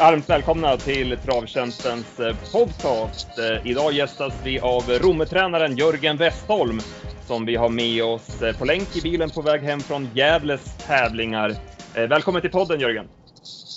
[0.00, 3.38] varmt välkomna till Travtjänstens eh, podcast.
[3.38, 6.80] Eh, idag gästas vi av Rommetränaren Jörgen Westholm
[7.26, 10.60] som vi har med oss eh, på länk i bilen på väg hem från Gävles
[10.86, 11.56] tävlingar.
[11.94, 13.08] Välkommen till podden Jörgen!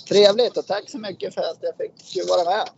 [0.08, 2.68] Trevligt och tack så mycket för att jag fick vara med.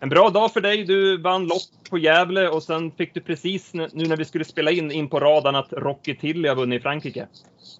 [0.00, 0.84] En bra dag för dig.
[0.84, 4.70] Du vann lopp på Gävle och sen fick du precis nu när vi skulle spela
[4.70, 7.28] in in på radarn att Rocky Tilly har vunnit i Frankrike.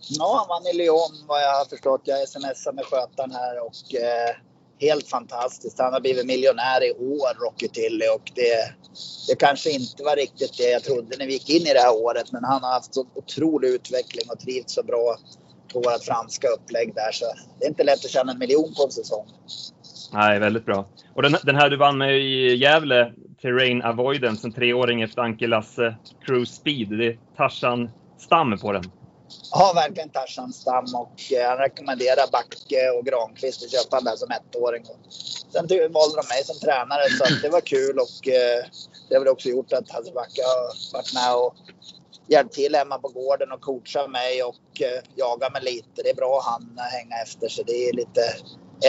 [0.09, 2.01] Ja, han vann i Lyon vad jag har förstått.
[2.04, 4.37] Jag smsade med skötaren här och eh,
[4.80, 5.78] helt fantastiskt.
[5.78, 8.06] Han har blivit miljonär i år, Rocky Tilly.
[8.06, 8.74] Och det,
[9.28, 11.95] det kanske inte var riktigt det jag trodde när vi gick in i det här
[11.96, 12.32] året.
[12.32, 15.16] Men han har haft så otrolig utveckling och trivts så bra
[15.73, 17.12] på vårt franska upplägg där.
[17.12, 17.24] Så
[17.59, 19.27] det är inte lätt att tjäna en miljon på en säsong.
[20.12, 20.87] Nej, väldigt bra.
[21.15, 23.12] Och den, den här du vann med i Gävle,
[23.43, 25.96] Terrain Avoidance, en treåring efter Anke Lasse
[26.27, 26.88] Cruise Speed.
[26.88, 28.84] Det är Tarzan-stam på den.
[29.51, 34.30] Ja, verkligen Tarzan-stam och eh, han rekommenderar Backe och Granqvist att köpa den där som
[34.30, 34.85] ettåring.
[35.52, 38.65] Sen valde de mig som tränare så det var kul och eh,
[39.09, 41.54] det har väl också gjort att Hasse Backe har varit med och
[42.26, 46.02] hjälpt till hemma på gården och coachat mig och eh, jagat mig lite.
[46.02, 48.20] Det är bra han hänga efter så det är lite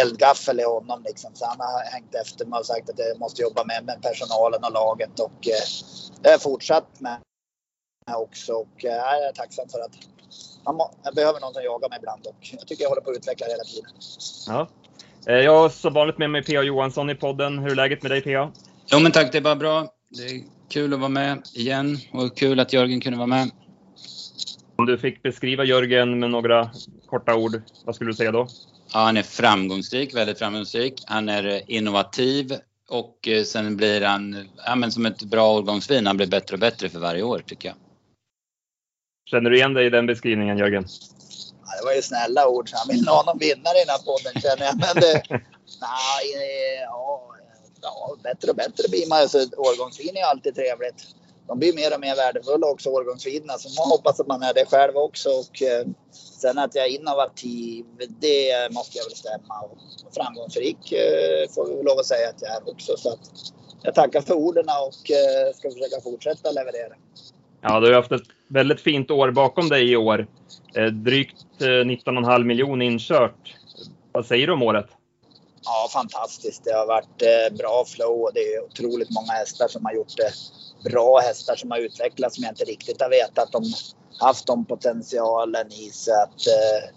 [0.02, 1.32] eldgaffel i honom liksom.
[1.34, 4.64] Så han har hängt efter mig och sagt att jag måste jobba med, med personalen
[4.64, 5.66] och laget och eh,
[6.22, 7.18] det har jag fortsatt med
[8.14, 9.96] också och eh, jag är tacksam för att
[10.66, 13.18] man, jag behöver någon som jagar mig ibland och jag tycker jag håller på att
[13.18, 13.92] utveckla hela tiden.
[14.48, 14.68] Ja.
[15.28, 16.64] Eh, jag har som vanligt med mig P.A.
[16.64, 17.60] Johansson i podden.
[17.60, 18.52] Hur är läget med dig P.A.?
[18.92, 19.88] Jo men tack, det är bara bra.
[20.10, 23.52] Det är kul att vara med igen och kul att Jörgen kunde vara med.
[24.76, 26.70] Om du fick beskriva Jörgen med några
[27.06, 28.48] korta ord, vad skulle du säga då?
[28.94, 31.04] Ja, han är framgångsrik, väldigt framgångsrik.
[31.06, 32.54] Han är eh, innovativ
[32.90, 36.08] och eh, sen blir han ja, men som ett bra årgångsvin.
[36.08, 37.78] Han blir bättre och bättre för varje år tycker jag.
[39.26, 40.86] Känner du igen dig i den beskrivningen Jörgen?
[41.66, 42.70] Ja, det var ju snälla ord.
[42.74, 44.76] Han vill ha någon vinnare i den här podden känner jag.
[44.80, 45.24] Men det,
[45.82, 46.28] nej,
[46.82, 47.22] ja,
[47.82, 49.20] ja, bättre och bättre blir man.
[49.20, 51.08] Alltså, årgångsvin är alltid trevligt.
[51.48, 53.54] De blir mer och mer värdefulla också, årgångsvinerna.
[53.58, 55.30] Så man hoppas att man är det själv också.
[55.30, 55.86] Och, eh,
[56.42, 57.86] sen att jag är innovativ,
[58.20, 59.56] det måste jag väl stämma.
[59.62, 59.78] Och
[60.16, 62.98] framgångsrik eh, får vi lov att säga att jag är också.
[62.98, 63.30] Så att
[63.84, 66.96] jag tackar för orden och eh, ska försöka fortsätta leverera.
[67.62, 70.28] Ja, du har haft ett väldigt fint år bakom dig i år.
[70.76, 73.56] Eh, drygt eh, 19,5 miljoner inkört.
[74.12, 74.88] Vad säger du om året?
[75.64, 76.64] Ja, fantastiskt.
[76.64, 80.18] Det har varit eh, bra flow och det är otroligt många hästar som har gjort
[80.18, 80.32] det.
[80.90, 83.64] Bra hästar som har utvecklats som jag inte riktigt har vetat om
[84.20, 86.90] haft den potentialen i sig att eh,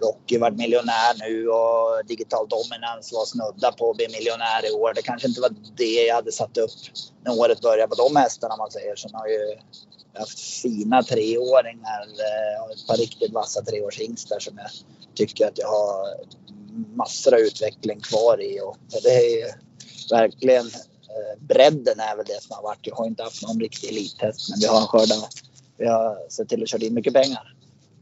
[0.00, 4.92] Rocky varit miljonär nu och Digital Dominance var snudda på att bli miljonär i år.
[4.94, 6.70] Det kanske inte var det jag hade satt upp
[7.24, 8.96] när året började på de hästarna man säger.
[8.96, 9.58] Sen har ju
[10.18, 14.70] haft fina treåringar eh, och ett par riktigt vassa treårshingstar som jag
[15.14, 16.16] tycker att jag har
[16.96, 18.60] massor av utveckling kvar i.
[18.60, 19.54] Och det är
[20.10, 22.86] verkligen eh, bredden är väl det som har varit.
[22.86, 25.34] Jag har inte haft någon riktig elithäst men vi har skördat.
[25.78, 27.52] Vi har sett till att köra in mycket pengar.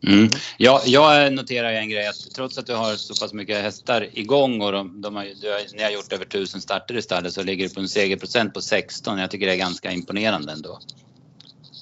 [0.07, 0.31] Mm.
[0.57, 4.61] Ja, jag noterar en grej att trots att du har så pass mycket hästar igång
[4.61, 7.69] och de, de har, har, ni har gjort över tusen starter i stallet så ligger
[7.69, 9.19] du på en segerprocent på 16.
[9.19, 10.79] Jag tycker det är ganska imponerande ändå.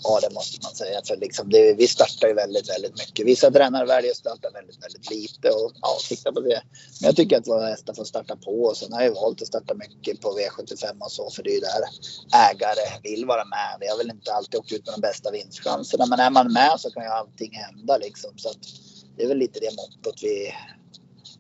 [0.05, 1.01] Ja, det måste man säga.
[1.07, 3.27] För liksom det, vi startar ju väldigt, väldigt mycket.
[3.27, 6.63] Vissa tränare väljer att starta väldigt, väldigt lite och ja, titta på det.
[7.01, 9.49] Men jag tycker att våra hästar får starta på och sen har jag valt att
[9.49, 11.83] starta mycket på V75 och så för det är ju där
[12.51, 13.77] ägare vill vara med.
[13.81, 16.75] Vi har väl inte alltid åkt ut med de bästa vinstchanserna men är man med
[16.79, 18.31] så kan ju allting hända liksom.
[18.37, 18.59] Så att
[19.17, 20.53] det är väl lite det mottot vi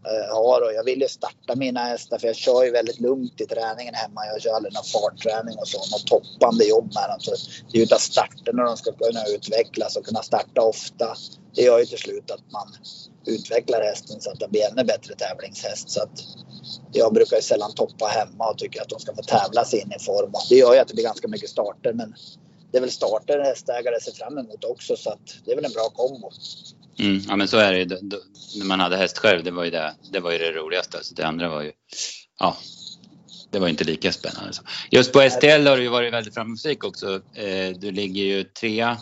[0.04, 3.40] Eh, har och jag vill ju starta mina hästar för jag kör ju väldigt lugnt
[3.40, 4.26] i träningen hemma.
[4.26, 5.78] Jag kör aldrig någon fartträning och så.
[5.78, 7.20] Något toppande jobb med dem.
[7.20, 11.16] Så det är ju utav starten när de ska kunna utvecklas och kunna starta ofta.
[11.54, 12.68] Det gör ju till slut att man
[13.26, 15.90] utvecklar hästen så att den blir ännu bättre tävlingshäst.
[15.90, 16.24] Så att
[16.92, 19.92] jag brukar ju sällan toppa hemma och tycker att de ska få tävla sig in
[19.92, 20.30] i form.
[20.34, 22.14] Och det gör ju att det blir ganska mycket starter men
[22.70, 25.72] det är väl starter hästägare ser fram emot också så att det är väl en
[25.72, 26.31] bra kombo.
[26.98, 27.86] Mm, ja men så är det ju.
[28.58, 30.98] När man hade häst själv, det var ju det, det, var ju det roligaste.
[31.02, 31.72] Så det andra var ju,
[32.38, 32.56] ja,
[33.50, 34.52] det var inte lika spännande.
[34.90, 37.20] Just på STL har du ju varit väldigt framgångsrik också.
[37.34, 38.98] Eh, du ligger ju trea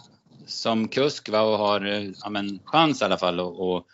[0.46, 3.84] som kusk va, och har ja, men, chans i alla fall att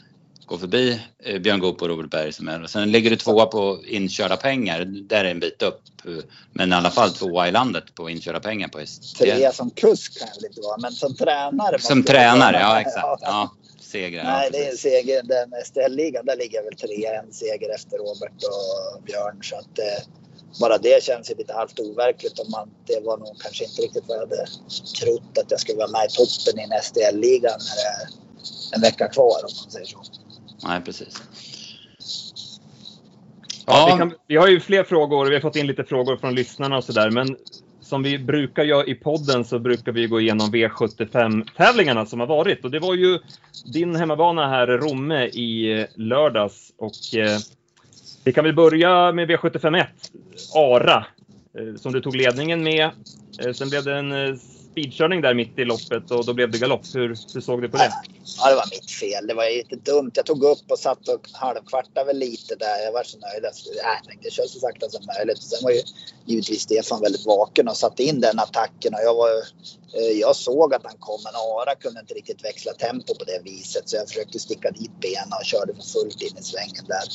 [0.46, 2.62] gå förbi eh, Björn Goop och Robert Berg som är.
[2.62, 4.84] Och sen ligger du tvåa på inkörda pengar.
[4.84, 5.80] Där är en bit upp.
[6.52, 9.24] Men i alla fall tvåa i landet på inkörda pengar på STL.
[9.24, 11.78] Trea som kusk kan jag väl inte vara, men som tränare.
[11.78, 13.22] Som tränare, ja exakt.
[13.22, 13.50] Ja
[13.86, 14.24] segrar.
[14.24, 15.22] Nej, det är en seger.
[15.22, 17.06] Den STL-ligan, där ligger jag väl tre.
[17.06, 19.38] En seger efter Robert och Björn.
[19.42, 20.02] Så att eh,
[20.60, 22.38] bara det känns ju lite halvt overkligt.
[22.38, 24.46] Om man, det var nog kanske inte riktigt vad jag hade
[25.00, 28.08] trott att jag skulle vara med i toppen i en STL-liga när det är
[28.74, 30.02] en vecka kvar om man säger så.
[30.62, 31.14] Nej, precis.
[33.66, 35.26] Ja, vi, kan, vi, har ju fler frågor.
[35.26, 37.10] Vi har fått in lite frågor från lyssnarna och sådär.
[37.10, 37.36] Men
[37.86, 42.64] som vi brukar göra i podden så brukar vi gå igenom V75-tävlingarna som har varit.
[42.64, 43.18] Och det var ju
[43.72, 46.72] din hemmabana här, Romme, i lördags.
[46.78, 47.38] Och eh,
[48.24, 49.86] vi kan väl börja med V751,
[50.54, 51.06] Ara,
[51.58, 52.90] eh, som du tog ledningen med.
[53.44, 54.34] Eh, sen blev det en eh,
[54.76, 56.94] speedkörning där mitt i loppet och då blev det galopp.
[56.94, 57.92] Hur, hur såg du på det?
[58.38, 59.26] Ja, det var mitt fel.
[59.26, 59.84] Det var jättedumt.
[59.84, 60.10] dumt.
[60.14, 62.84] Jag tog upp och satt och halvkvartade väl lite där.
[62.84, 63.44] Jag var så nöjd.
[63.44, 65.42] Jag tänkte köra så sakta som möjligt.
[65.42, 65.82] Sen var ju
[66.26, 68.94] givetvis Stefan väldigt vaken och satte in den attacken.
[68.94, 69.30] Och jag, var,
[69.98, 73.40] eh, jag såg att han kom, men Ara kunde inte riktigt växla tempo på det
[73.44, 73.88] viset.
[73.88, 77.06] Så jag försökte sticka dit benen och körde för fullt in i svängen där.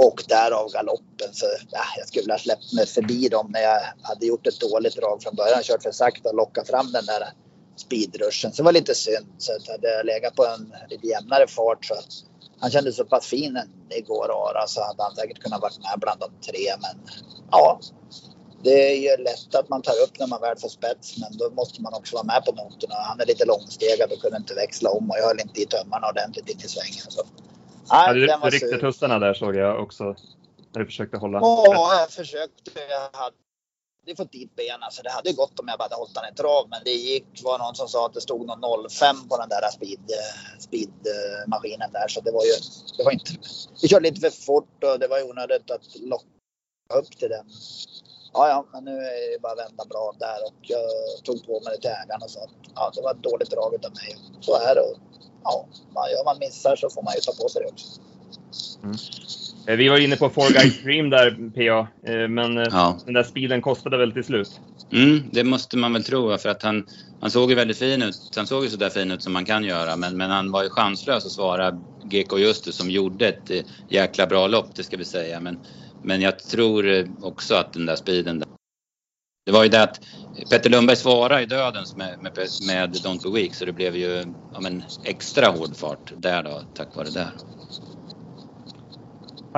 [0.00, 1.28] Och därav galoppen.
[1.32, 4.96] Så ja, jag skulle ha släppt mig förbi dem när jag hade gjort ett dåligt
[4.96, 5.62] drag från början.
[5.62, 7.32] Kört för sakta och lockat fram den där
[7.76, 8.52] speedrushen.
[8.52, 9.26] Så det var lite synd.
[9.38, 11.94] Så att hade jag legat på en lite jämnare fart så
[12.60, 13.58] han kändes så pass fin
[13.90, 16.74] igår Ara så hade han säkert kunnat vara med bland de tre.
[16.80, 16.96] Men
[17.50, 17.80] ja,
[18.64, 21.50] det är ju lätt att man tar upp när man väl får spets men då
[21.50, 22.94] måste man också vara med på noterna.
[22.94, 26.08] Han är lite långstegad och kunde inte växla om och jag höll inte i tömmarna
[26.08, 27.04] ordentligt in i svängen.
[27.08, 27.22] Så
[27.90, 30.04] Nej, du, du ryckte tussarna där såg jag också.
[30.72, 31.38] När du försökte hålla.
[31.38, 32.70] Ja, jag försökte.
[32.90, 36.32] Jag hade fått dit benen så det hade gått om jag bara hade hållit den
[36.32, 36.68] i trav.
[36.68, 39.70] Men det gick, var någon som sa att det stod någon 05 på den där
[39.70, 40.10] speed,
[40.58, 42.08] speedmaskinen där.
[42.08, 42.54] Så det var ju,
[42.98, 43.32] det var inte,
[43.82, 46.26] vi körde lite för fort och det var onödigt att locka
[46.94, 47.46] upp till den.
[48.32, 50.90] Ja, ja, men nu är det bara att vända bra där och jag
[51.24, 53.74] tog på mig det till ägaren och sa att ja, det var ett dåligt drag
[53.74, 54.16] av mig.
[54.40, 54.82] Så är det
[55.94, 58.00] ja, gör man missar så får man ju ta på sig det också.
[58.82, 58.96] Mm.
[59.66, 62.98] Eh, vi var inne på Four Guys Dream där, PA, eh, men eh, ja.
[63.04, 64.60] den där speeden kostade väl till slut?
[64.92, 66.86] Mm, det måste man väl tro, för att han,
[67.20, 68.32] han såg ju väldigt fin ut.
[68.36, 70.70] Han såg ju sådär fin ut som man kan göra, men, men han var ju
[70.70, 75.40] chanslös att svara GK Justus som gjorde ett jäkla bra lopp, det ska vi säga.
[75.40, 75.58] Men,
[76.02, 78.44] men jag tror också att den där speeden
[79.48, 80.00] det var ju det att
[80.50, 82.32] Petter Lundberg svarade i dödens med, med,
[82.66, 86.62] med Don't Be Weak så det blev ju ja, men extra hård fart där då
[86.74, 87.28] tack vare det.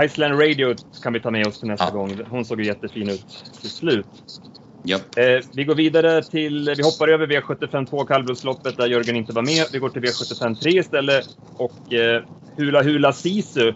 [0.04, 1.90] Iceland Radio kan vi ta med oss till nästa ja.
[1.90, 2.20] gång.
[2.30, 4.06] Hon såg ju jättefin ut till slut.
[4.82, 4.96] Ja.
[5.22, 9.42] Eh, vi går vidare till, vi hoppar över V75 2 kallblodsloppet där Jörgen inte var
[9.42, 9.66] med.
[9.72, 11.24] Vi går till V75 3 istället
[11.58, 12.22] och eh,
[12.56, 13.72] Hula Hula Sisu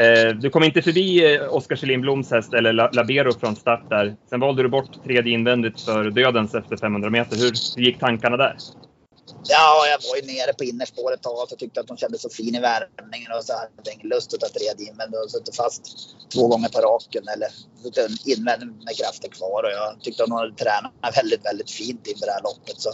[0.00, 4.16] Eh, du kom inte förbi eh, Oskar Kjellin Bloms häst, eller Labero från start där.
[4.30, 7.36] Sen valde du bort tredje invändigt för Dödens efter 500 meter.
[7.36, 8.56] Hur, hur gick tankarna där?
[9.44, 12.30] Ja, jag var ju nere på innerspåret ett tag och tyckte att de kändes så
[12.30, 15.56] fin i värmningen och så hade jag ingen lust att ta tredje invändigt och suttit
[15.56, 15.82] fast
[16.34, 17.48] två gånger på raken eller
[18.24, 22.26] invändning med krafter kvar och jag tyckte att de hade tränat väldigt, väldigt fint inför
[22.26, 22.80] det här loppet.
[22.80, 22.90] Så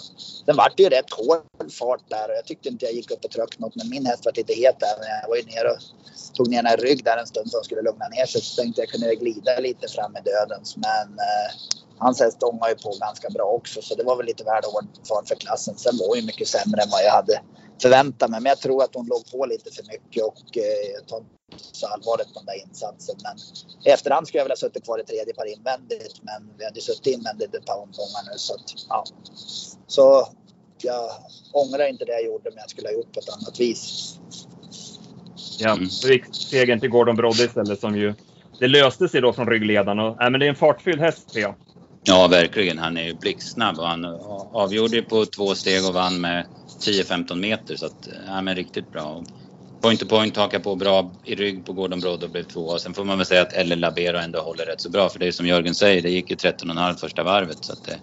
[0.46, 3.30] den vart ju rätt hård fart där och jag tyckte inte jag gick upp och
[3.30, 4.94] tryckte något men min häst var lite het där.
[5.00, 5.80] Men jag var ju nere och
[6.36, 8.40] tog ner en rygg där en stund så hon skulle lugna ner sig.
[8.40, 11.50] Så tänkte jag kunde glida lite fram i dödens men eh,
[11.98, 14.86] hans häst ångade ju på ganska bra också så det var väl lite väl hård
[15.08, 15.76] fart för klassen.
[15.76, 17.40] Sen var ju mycket sämre än vad jag hade
[17.82, 18.40] förväntat mig.
[18.40, 21.30] Men jag tror att hon låg på lite för mycket och eh, jag tar inte
[21.72, 23.16] så allvarligt på den där insatsen.
[23.22, 23.36] Men
[23.84, 26.16] i efterhand skulle jag vilja suttit kvar i tredje par invändigt.
[26.22, 29.04] Men vi hade suttit invändigt ett par omgångar nu så att ja.
[29.86, 30.28] Så
[30.82, 31.10] jag
[31.52, 34.14] ångrar inte det jag gjorde men jag skulle ha gjort på ett annat vis.
[35.58, 38.14] Ja, då gick segern till Gordon Brodde istället som ju
[38.58, 39.98] det löste sig då från ryggledaren.
[39.98, 41.54] Och, äh, men det är en fartfylld häst, ser jag.
[42.08, 42.78] Ja, verkligen.
[42.78, 44.04] Han är ju blixtsnabb och han
[44.52, 46.46] avgjorde på två steg och vann med
[46.80, 47.76] 10-15 meter.
[47.76, 49.24] Så att, ja, men riktigt bra.
[49.80, 52.78] Point to point hakar på bra i rygg på Gordon Brodd och blev tvåa.
[52.78, 55.08] Sen får man väl säga att Elle Labero ändå håller rätt så bra.
[55.08, 57.64] För det är som Jörgen säger, det gick ju 13,5 första varvet.
[57.64, 57.98] Så att det,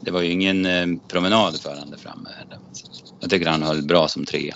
[0.00, 2.28] det var ju ingen eh, promenad för honom där framme.
[3.20, 4.54] Jag tycker han höll bra som trea.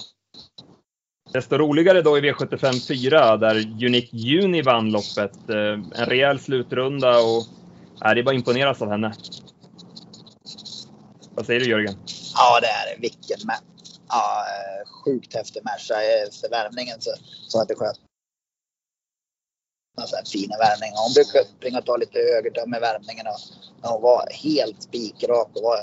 [1.33, 5.51] Desto roligare då i V75 4 där Unique Juni vann loppet.
[5.51, 7.58] Eh, en rejäl slutrunda och
[8.05, 9.15] Nej, det är bara att imponeras av henne.
[11.35, 11.95] Vad säger du Jörgen?
[12.35, 13.01] Ja, det är det.
[13.01, 13.99] Vilken match.
[14.09, 15.89] Ja, eh, sjukt häftig match.
[16.41, 17.11] För värmningen så,
[17.49, 17.99] så att det sköt
[20.19, 20.93] en fin värmning.
[20.95, 25.49] Hon brukar springa och ta lite högertöm i värmningen och hon var helt spikrak.
[25.55, 25.79] Och var,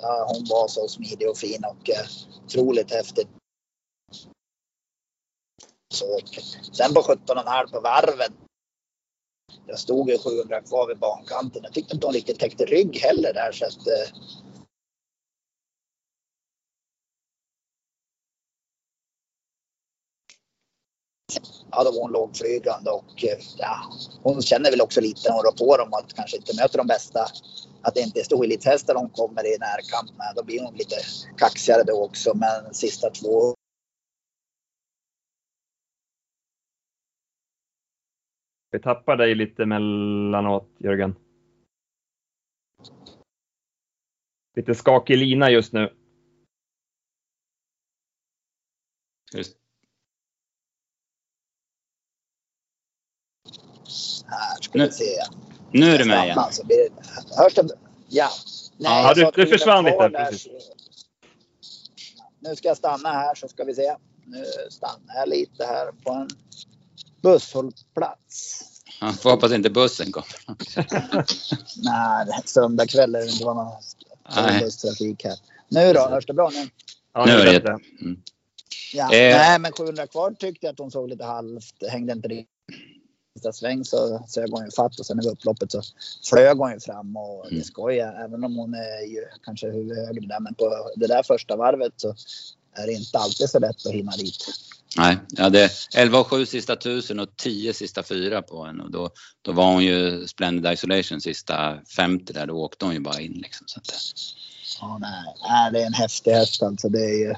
[0.00, 3.28] ja, hon var så smidig och fin och uh, otroligt häftigt.
[5.94, 6.18] Så,
[6.72, 8.32] sen på 17,5 på varvet
[9.66, 11.62] jag stod ju 700 kvar vid bankanten.
[11.64, 14.16] Jag tyckte inte hon riktigt täckte rygg heller där så att eh.
[21.70, 23.76] ja, då var hon lågflygande och eh, ja,
[24.22, 26.86] hon känner väl också lite när hon rör på dem att kanske inte möter de
[26.86, 27.26] bästa.
[27.82, 30.32] Att det inte är storelitshästar hon kommer i närkamp med.
[30.36, 30.96] Då blir hon lite
[31.38, 32.34] kaxigare då också.
[32.34, 33.54] Men sista två
[38.74, 41.14] Vi tappar dig lite mellanåt, Jörgen.
[44.56, 45.94] Lite skakig lina just nu.
[49.34, 49.56] Just.
[54.26, 55.04] Här ska Nu- vi se.
[55.72, 56.32] Nu är du med igen.
[56.34, 57.68] Stanna, så blir det- Hörs det?
[58.08, 58.28] Ja.
[58.78, 60.70] Ja, jag du- du försvann lite, precis.
[62.38, 63.96] Nu ska jag stanna här så ska vi se.
[64.26, 66.28] Nu stannar jag lite här på en
[67.24, 68.60] busshållplats.
[69.00, 70.26] Han får hoppas inte bussen kommer.
[71.82, 75.38] Nej, det är söndag kväll är det inte var någon busstrafik här.
[75.68, 76.68] Nu då, hörs det bra nu?
[77.14, 77.52] Ja, Nu är det bättre.
[77.72, 78.20] jätte- mm.
[78.94, 79.04] Ja.
[79.04, 79.36] Eh.
[79.36, 81.74] Nej, men 700 kvar tyckte jag att hon såg lite halvt.
[81.90, 82.48] Hängde inte riktigt.
[83.36, 85.82] Sista sväng så sög hon ju fatt och sen över upploppet så
[86.30, 87.58] flög hon ju fram och Mm.
[87.58, 88.24] det skojar.
[88.24, 90.40] Även om hon är ju kanske huvud högre där.
[90.40, 92.14] Men på det där första varvet så
[92.72, 94.44] är det inte alltid så lätt att hinna dit.
[94.96, 98.90] Nej, jag hade 11 och 7 sista tusen och 10 sista fyra på henne och
[98.90, 99.10] då,
[99.42, 102.46] då var hon ju Splendid Isolation sista 50 där.
[102.46, 103.66] Då åkte hon ju bara in liksom.
[103.66, 103.94] Så att,
[104.80, 106.88] Ja, nej, nej, det är en häftig häst alltså.
[106.88, 107.34] Det är ju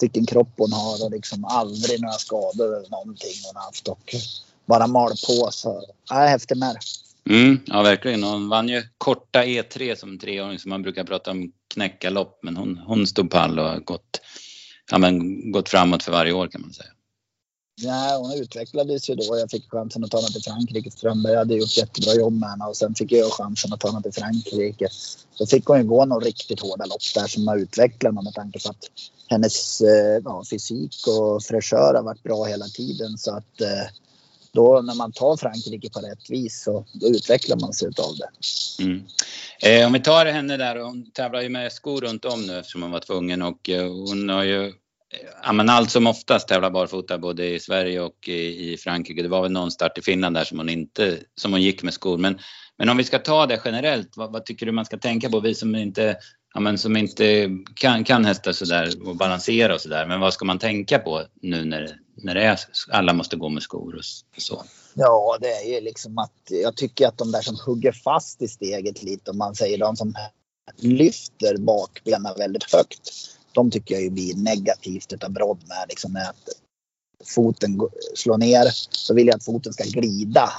[0.00, 4.14] vilken kropp hon har och liksom aldrig några skador eller någonting hon har haft och
[4.66, 5.48] bara mal på.
[5.50, 6.76] Så nej, häftig med.
[7.30, 8.22] Mm, ja, verkligen.
[8.22, 12.38] Hon vann ju korta E3 som treåring så man brukar prata om knäckarlopp.
[12.42, 14.20] Men hon, hon stod pall och har gått,
[14.90, 16.88] ja, men, gått framåt för varje år kan man säga.
[17.80, 19.38] Ja, hon utvecklades ju då.
[19.38, 20.90] Jag fick chansen att ta henne till Frankrike.
[20.90, 24.02] Strömberg hade gjort jättebra jobb med henne och sen fick jag chansen att ta henne
[24.02, 24.88] till Frankrike.
[25.38, 28.34] Då fick hon ju gå några riktigt hårda lopp där som har utvecklat henne med
[28.34, 28.84] tanke på att
[29.28, 33.18] hennes eh, ja, fysik och fräschör har varit bra hela tiden.
[33.18, 33.86] Så att eh,
[34.58, 38.28] då när man tar Frankrike på rätt vis så då utvecklar man sig utav det.
[38.84, 39.02] Mm.
[39.62, 42.82] Eh, om vi tar henne där, hon tävlar ju med skor runt om nu eftersom
[42.82, 44.72] hon var tvungen och eh, hon har ju eh,
[45.42, 49.22] Ja, men allt som oftast tävlar barfota både i Sverige och i, i Frankrike.
[49.22, 51.94] Det var väl någon start i Finland där som hon inte, som hon gick med
[51.94, 52.18] skor.
[52.18, 52.38] Men,
[52.78, 55.40] men om vi ska ta det generellt, vad, vad tycker du man ska tänka på?
[55.40, 56.16] Vi som inte,
[56.54, 60.06] ja, men som inte kan, kan hästar sådär och balansera och sådär.
[60.06, 62.58] Men vad ska man tänka på nu när, när det är,
[62.90, 64.04] alla måste gå med skor och
[64.42, 64.64] så?
[64.94, 68.48] Ja, det är ju liksom att jag tycker att de där som hugger fast i
[68.48, 70.14] steget lite, om man säger de som
[70.76, 73.10] lyfter bakbenen väldigt högt.
[73.52, 76.48] De tycker jag ju blir negativt utav brodd med liksom att
[77.34, 77.80] foten
[78.14, 80.50] slår ner så vill jag att foten ska glida.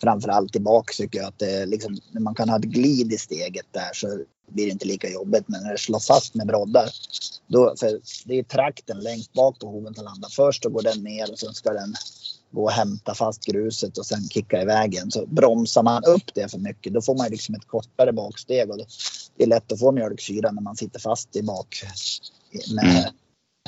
[0.00, 3.18] Framförallt tillbaka tycker jag att det är liksom, när man kan ha ett glid i
[3.18, 5.44] steget där så blir det inte lika jobbigt.
[5.46, 6.90] Men när det slår fast med broddar.
[7.46, 11.02] Då, för det är trakten längst bak på hoven som landar först och går den
[11.02, 11.94] ner och sen ska den
[12.50, 15.10] gå och hämta fast gruset och sen kicka iväg igen.
[15.10, 18.70] Så bromsar man upp det för mycket då får man liksom ett kortare baksteg.
[18.70, 18.86] Och det,
[19.36, 21.82] det är lätt att få mjölksyra när man sitter fast i bak
[22.74, 23.12] med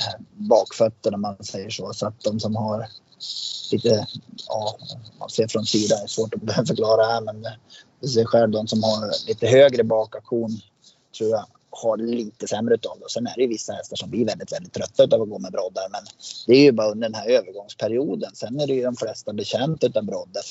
[0.08, 0.24] Mm.
[0.48, 1.92] bakfötterna om man säger så.
[1.92, 2.88] Så att de som har
[3.72, 4.06] lite,
[4.48, 4.76] ja,
[5.18, 7.46] man ser från sidan, det är svårt att förklara här men
[8.00, 10.60] du ser själv de som har lite högre bakaktion
[11.18, 13.04] tror jag har lite sämre utav det.
[13.04, 15.38] Och sen är det ju vissa hästar som blir väldigt, väldigt trötta utav att gå
[15.38, 15.88] med broddar.
[15.90, 16.00] Men
[16.46, 18.30] det är ju bara under den här övergångsperioden.
[18.34, 20.42] Sen är det ju de flesta bekänt utav broddar.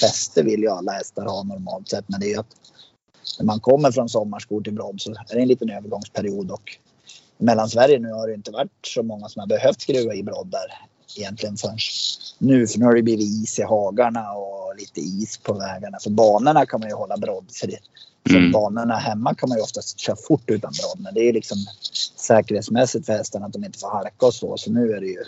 [0.00, 2.08] Fäste vill ju alla hästar ha normalt sett.
[2.08, 2.56] Men det är ju att
[3.38, 6.50] när man kommer från sommarskor till brodd så är det en liten övergångsperiod.
[6.50, 6.78] Och
[7.38, 10.88] i Mellansverige nu har det inte varit så många som har behövt skruva i broddar
[11.16, 11.78] egentligen förrän
[12.38, 12.66] nu.
[12.66, 15.98] För nu har det blivit is i hagarna och lite is på vägarna.
[16.02, 17.46] För banorna kan man ju hålla brodd.
[17.52, 17.78] För det,
[18.28, 18.52] för Mm.
[18.52, 21.00] banorna hemma kan man ju oftast köra fort utan brodd.
[21.04, 21.58] Men det är ju liksom
[22.16, 24.56] säkerhetsmässigt för hästarna att de inte får halka och så.
[24.56, 25.24] Så nu är det ju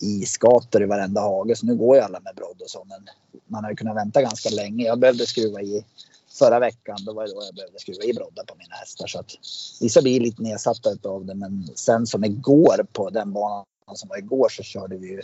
[0.00, 1.56] isgator i varenda hage.
[1.56, 2.84] Så nu går ju alla med brodd och så.
[2.84, 3.08] Men
[3.46, 4.84] man har ju kunnat vänta ganska länge.
[4.84, 5.84] Jag behövde skruva i
[6.38, 6.96] förra veckan.
[7.06, 9.06] Då var det då jag behövde skruva i broddar på mina hästar.
[9.06, 9.30] Så att
[9.80, 11.34] vissa blir lite nedsatta av det.
[11.34, 15.20] Men sen som igår på den banan som var igår så körde vi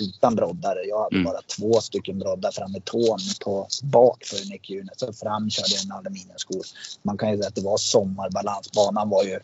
[0.00, 0.76] utan broddar.
[0.88, 1.24] Jag hade Mm.
[1.24, 5.00] bara två stycken broddar fram i tån på bak för nickhjulet.
[5.00, 6.62] Så fram körde jag en aluminiumskor.
[7.02, 8.72] Man kan ju säga att det var sommarbalans.
[8.72, 9.40] Banan var ju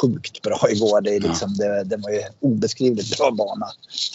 [0.00, 1.00] sjukt bra igår.
[1.00, 3.68] Det, är liksom, det, det var ju obeskrivligt bra bana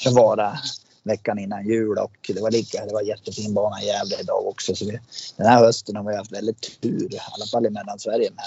[0.03, 0.57] för att vara
[1.03, 4.75] veckan innan jul och det var lika, det var jättefin bana i Gävle idag också.
[4.75, 4.99] Så vi,
[5.37, 8.45] den här hösten har vi haft väldigt tur, i alla fall i Mellansverige med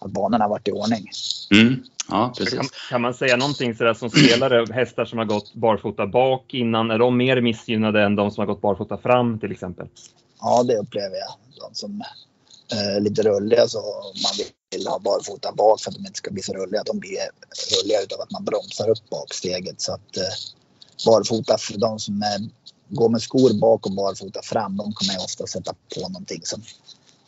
[0.00, 1.06] att banorna har varit i ordning.
[1.50, 1.84] Mm.
[2.08, 2.58] Ja, precis.
[2.58, 6.90] Kan, kan man säga någonting sådär som spelare, hästar som har gått barfota bak innan,
[6.90, 9.86] är de mer missgynnade än de som har gått barfota fram till exempel?
[10.40, 11.34] Ja, det upplever jag.
[11.68, 12.02] De som
[12.72, 13.78] eh, är lite rulliga så
[14.22, 16.82] man vill ha barfota bak för att de inte ska bli så rulliga.
[16.86, 17.18] De blir
[17.76, 19.80] rulliga utav att man bromsar upp baksteget.
[19.80, 20.34] Så att eh,
[21.06, 22.48] barfota, för de som är,
[22.88, 26.62] går med skor bak och barfota fram, de kommer ofta sätta på någonting som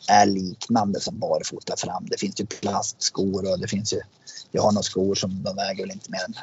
[0.07, 2.05] är liknande som barfota fram.
[2.05, 3.99] Det finns ju plastskor och det finns ju,
[4.51, 6.33] jag har några skor som de väger väl inte mer än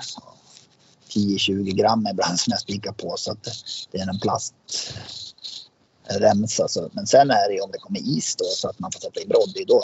[1.09, 3.49] 10-20 gram ibland som jag spikar på så att
[3.91, 6.69] det, är en plastremsa.
[6.69, 6.91] Så.
[6.93, 9.21] Men sen är det ju om det kommer is då så att man får sätta
[9.21, 9.50] i brodd.
[9.55, 9.83] Det är då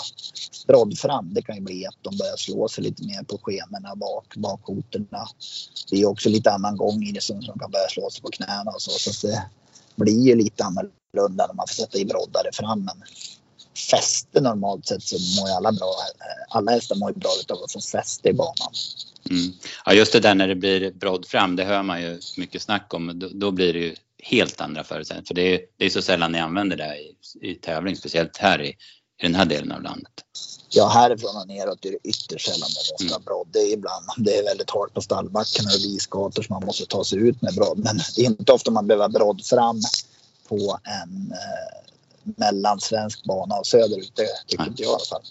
[0.66, 1.34] brodd fram.
[1.34, 5.28] Det kan ju bli att de börjar slå sig lite mer på skenorna bak, bakkotorna.
[5.90, 8.28] Det är också lite annan gång i det som de kan börja slå sig på
[8.28, 9.12] knäna och så.
[9.12, 9.42] Så det
[9.96, 12.84] blir ju lite annorlunda när man får sätta i broddare fram.
[12.84, 13.02] Men
[13.74, 15.94] fäste normalt sett så mår ju alla bra.
[16.48, 18.72] Alla hästar mår ju bra av att få fäste i banan.
[19.30, 19.52] Mm.
[19.84, 22.94] Ja just det där när det blir brodd fram, det hör man ju mycket snack
[22.94, 23.18] om.
[23.18, 25.26] Då, då blir det ju helt andra förutsättningar.
[25.26, 27.16] För det är, det är så sällan ni använder det i,
[27.50, 28.76] i tävling, speciellt här i, i
[29.22, 30.12] den här delen av landet.
[30.68, 33.12] Ja, härifrån och neråt är det ytterst sällan man måste mm.
[33.12, 33.48] ha brodd.
[33.52, 37.04] Det är ibland det är väldigt hårt på stallbackarna och visgator som man måste ta
[37.04, 37.78] sig ut med brodd.
[37.78, 39.80] Men det är inte ofta man behöver brodd fram
[40.48, 41.93] på en eh,
[42.36, 44.12] mellansvensk bana och söderut.
[44.14, 45.22] Det tycker inte jag i alla fall.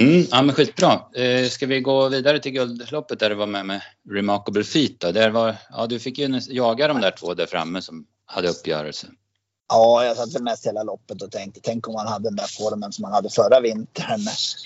[0.00, 1.00] Mm, ja men skitbra.
[1.14, 5.12] Eh, ska vi gå vidare till guldloppet där du var med med Remarkable Feet då?
[5.12, 9.06] Där var, ja, du fick ju jaga de där två där framme som hade uppgörelse.
[9.68, 12.46] Ja, jag satt väl mest hela loppet och tänkte tänk om man hade den där
[12.46, 14.20] formen som man hade förra vintern.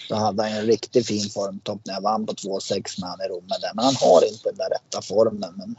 [0.09, 3.29] Då hade han en riktigt fin formtopp när jag vann på 2,6 med han i
[3.29, 3.71] Romme där.
[3.75, 5.55] Men han har inte den där rätta formen.
[5.57, 5.77] Men,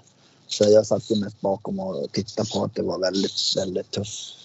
[0.47, 4.42] så jag satt ju mest bakom och tittade på att det var väldigt, väldigt tufft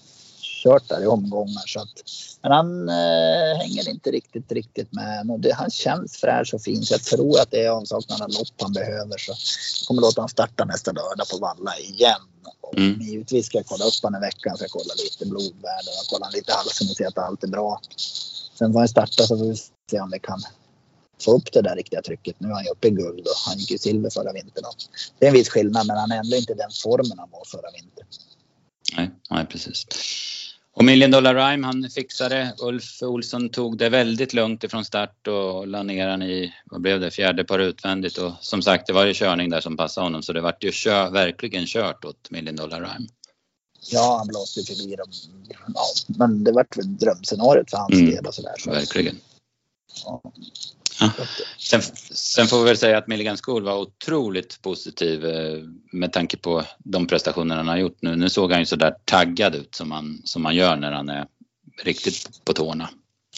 [0.63, 1.63] kört där i omgångar.
[1.67, 1.95] Så att,
[2.41, 5.31] men han eh, hänger inte riktigt, riktigt med.
[5.31, 8.29] Och det, han känns fräsch och fin så jag tror att det är avsaknaden av
[8.29, 9.17] lopp han behöver.
[9.17, 9.37] Så jag
[9.87, 12.21] kommer låta honom starta nästa lördag på Valla igen.
[12.61, 13.01] Och mm.
[13.01, 14.57] Givetvis ska jag kolla upp honom i veckan.
[14.59, 17.81] Jag kolla lite blodvärden och kolla lite halsen och se att allt är bra.
[18.57, 19.55] Sen får han starta så får vi
[19.91, 20.41] se om vi kan
[21.21, 22.35] få upp det där riktiga trycket.
[22.39, 24.63] Nu är han ju uppe i guld och han gick ju silver förra vintern.
[25.19, 27.71] Det är en viss skillnad men han är ändå inte den formen han var förra
[27.71, 28.07] vintern.
[28.97, 29.85] Nej, nej precis.
[30.79, 32.53] Och Million Dollar Rhyme, han fixade.
[32.61, 36.99] Ulf Olsson tog det väldigt lugnt ifrån start och la ner han i, vad blev
[36.99, 38.17] det, fjärde par utvändigt.
[38.17, 40.71] Och som sagt, det var ju körning där som passade honom så det vart ju
[40.71, 43.09] kör, verkligen kört åt Million Dollar Rhyme.
[43.91, 45.07] Ja, han blåste förbi dem.
[45.73, 48.55] Ja, men det vart väl drömscenariot för hans mm, del och sådär.
[48.57, 48.71] Så.
[48.71, 49.15] Verkligen.
[50.05, 50.21] Ja.
[51.59, 51.81] Sen,
[52.11, 56.63] sen, får vi väl säga att Milligan School var otroligt positiv eh, med tanke på
[56.77, 58.15] de prestationer han har gjort nu.
[58.15, 61.27] Nu såg han ju sådär taggad ut som han, som han gör när han är
[61.83, 62.89] riktigt på tårna.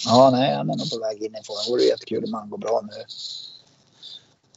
[0.05, 1.57] Ja, nej, han är nog på väg in i form.
[1.65, 3.03] Det vore jättekul om han går bra nu.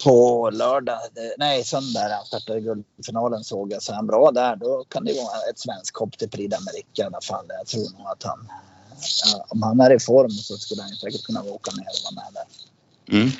[0.05, 0.99] På lördag,
[1.39, 3.83] nej söndag han startade guldfinalen såg jag.
[3.83, 7.01] Så är han bra där, då kan det vara ett svenskt hopp till Prix d'Amérique
[7.01, 7.45] i alla fall.
[7.49, 8.49] Jag tror nog att han,
[9.25, 12.25] ja, om han är i form så skulle han säkert kunna åka ner och vara
[12.25, 12.45] med där.
[13.13, 13.31] Mm.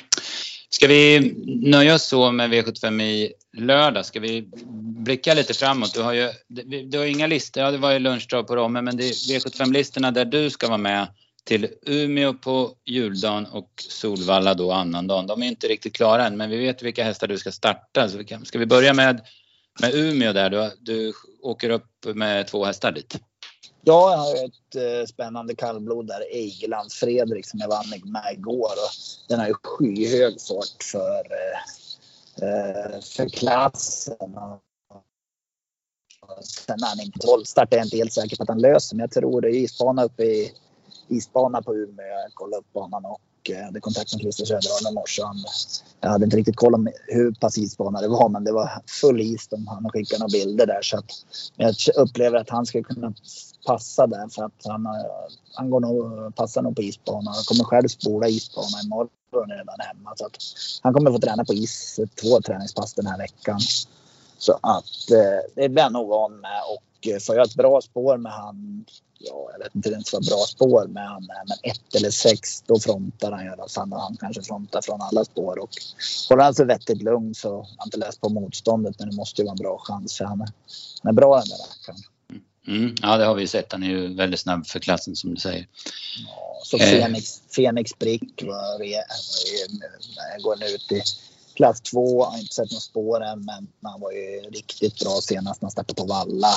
[0.69, 4.05] Ska vi nöja oss så med V75 i lördag?
[4.05, 4.49] Ska vi
[5.05, 5.93] blicka lite framåt?
[5.93, 6.29] Du har ju
[6.89, 7.63] du har inga listor.
[7.63, 10.77] Ja, det var ju lunchdag på Romme, men det är V75-listorna där du ska vara
[10.77, 11.07] med
[11.43, 15.27] till Umeå på juldagen och Solvalla då annandagen.
[15.27, 18.09] De är inte riktigt klara än, men vi vet vilka hästar du ska starta.
[18.09, 19.21] Så vi kan, ska vi börja med,
[19.81, 20.49] med Umeå där?
[20.49, 23.19] Du, du åker upp med två hästar dit.
[23.87, 26.21] Ja, jag har ett eh, spännande kallblod där.
[26.31, 28.71] Egelands Fredrik som jag vann med igår.
[28.71, 28.91] Och
[29.29, 34.17] den har ju skyhög fart för, eh, eh för klassen.
[36.43, 38.95] sen när han inte voltstart är jag inte helt säker på att han löser.
[38.95, 40.53] Men jag tror det är isbana uppe i
[41.07, 42.05] isbana på Umeå.
[42.05, 45.21] Jag kollade upp banan och jag eh, hade kontakt med Christer Söderholm i morse.
[46.01, 48.69] Jag hade inte riktigt koll om hur pass isbana det var, men det var
[49.01, 49.47] full is.
[49.47, 50.81] De han skickade några bilder där.
[50.81, 51.11] Så att
[51.57, 53.13] jag upplever att han skulle kunna
[53.65, 54.87] passa där för att han,
[55.53, 57.31] han går nog, passar nog på isbana.
[57.31, 60.13] Han kommer själv spola isbana imorgon redan hemma.
[60.15, 60.37] Så att
[60.81, 63.59] han kommer få träna på is två träningspass den här veckan.
[64.37, 66.51] Så att eh, det blir han nog van med.
[66.51, 66.83] Eh, och
[67.21, 68.85] får jag ett bra spår med han
[69.19, 72.61] ja, jag vet inte ens vad bra spår med han är, men ett eller sex,
[72.61, 73.91] då frontar han i alla fall.
[73.91, 75.59] Han kanske frontar från alla spår.
[75.59, 75.69] Och
[76.29, 79.41] håller han sig vettigt lugn så har jag inte läst på motståndet, men det måste
[79.41, 80.49] ju vara en bra chans för han är,
[81.03, 82.03] han är bra den där rackaren.
[82.67, 83.71] Mm, ja, det har vi sett.
[83.71, 85.67] Han är ju väldigt snabb för klassen som du säger.
[86.27, 86.83] Ja, så eh.
[86.83, 91.01] Fenix, Fenix Brick var, var, går nu ut i
[91.55, 92.23] klass 2.
[92.23, 95.71] Har inte sett några spår än, men han var ju riktigt bra senast när han
[95.71, 96.53] startade på Valla.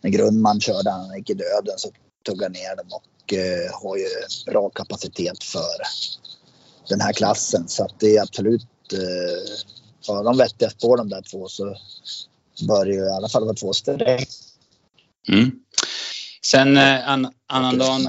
[0.00, 1.90] När Grundman körde, han gick i döden, så
[2.22, 4.06] tog han ner dem och eh, har ju
[4.46, 5.76] bra kapacitet för
[6.88, 7.68] den här klassen.
[7.68, 11.76] Så att det är absolut, eh, har de vettiga spår de där två så
[12.68, 14.28] bör det ju i alla fall vara två streck
[15.28, 15.50] Mm.
[16.44, 18.02] Sen eh, an, annandagen...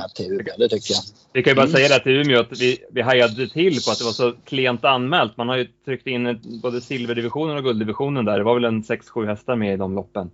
[0.57, 1.01] Det tycker jag.
[1.33, 1.75] Vi kan ju bara mm.
[1.75, 4.85] säga det till Umeå att vi, vi hajade till på att det var så klent
[4.85, 5.37] anmält.
[5.37, 8.37] Man har ju tryckt in både silverdivisionen och gulddivisionen där.
[8.37, 10.31] Det var väl en 6-7 hästar med i de loppen.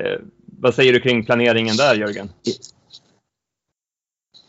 [0.00, 2.28] Eh, vad säger du kring planeringen där Jörgen?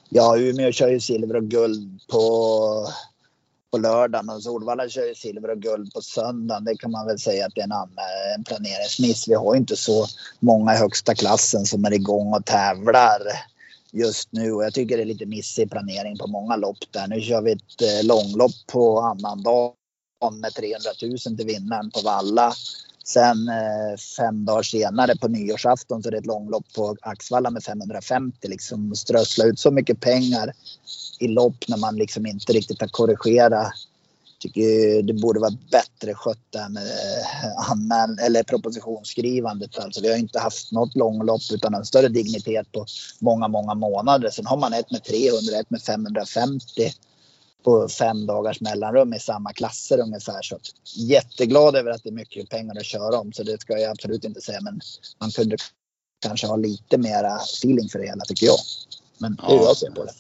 [0.10, 2.21] Ja, Umeå kör ju silver och guld på
[3.71, 6.63] på lördagen och Solvalla kör ju silver och guld på söndagen.
[6.63, 9.27] Det kan man väl säga att det är en, eh, en planeringsmiss.
[9.27, 10.06] Vi har ju inte så
[10.39, 13.21] många i högsta klassen som är igång och tävlar
[13.91, 17.08] just nu och jag tycker det är lite missig planering på många lopp där.
[17.08, 19.73] Nu kör vi ett eh, långlopp på annandag
[20.41, 22.53] med 300 000 till vinnaren på Valla.
[23.10, 27.63] Sen eh, fem dagar senare på nyårsafton så är det ett långlopp på Axvalla med
[27.63, 28.48] 550.
[28.48, 30.54] Liksom strössla ut så mycket pengar
[31.20, 33.74] i lopp när man liksom inte riktigt har korrigerat.
[34.39, 39.80] Tycker det borde vara bättre skött där med eh, anmäl eller propositionsskrivandet.
[39.80, 42.86] Alltså vi har inte haft något långlopp utan en större dignitet på
[43.20, 44.30] många, många månader.
[44.30, 46.91] Sen har man ett med 300, ett med 550
[47.67, 50.41] på fem dagars mellanrum i samma klasser ungefär.
[50.41, 50.60] Så
[50.95, 54.23] jätteglad över att det är mycket pengar att köra om så det ska jag absolut
[54.23, 54.62] inte säga.
[54.62, 54.80] Men
[55.19, 55.58] man kunde
[56.25, 58.58] kanske ha lite mera feeling för det hela tycker jag.
[59.17, 59.63] Men det är ja.
[59.63, 60.12] jag ser på det.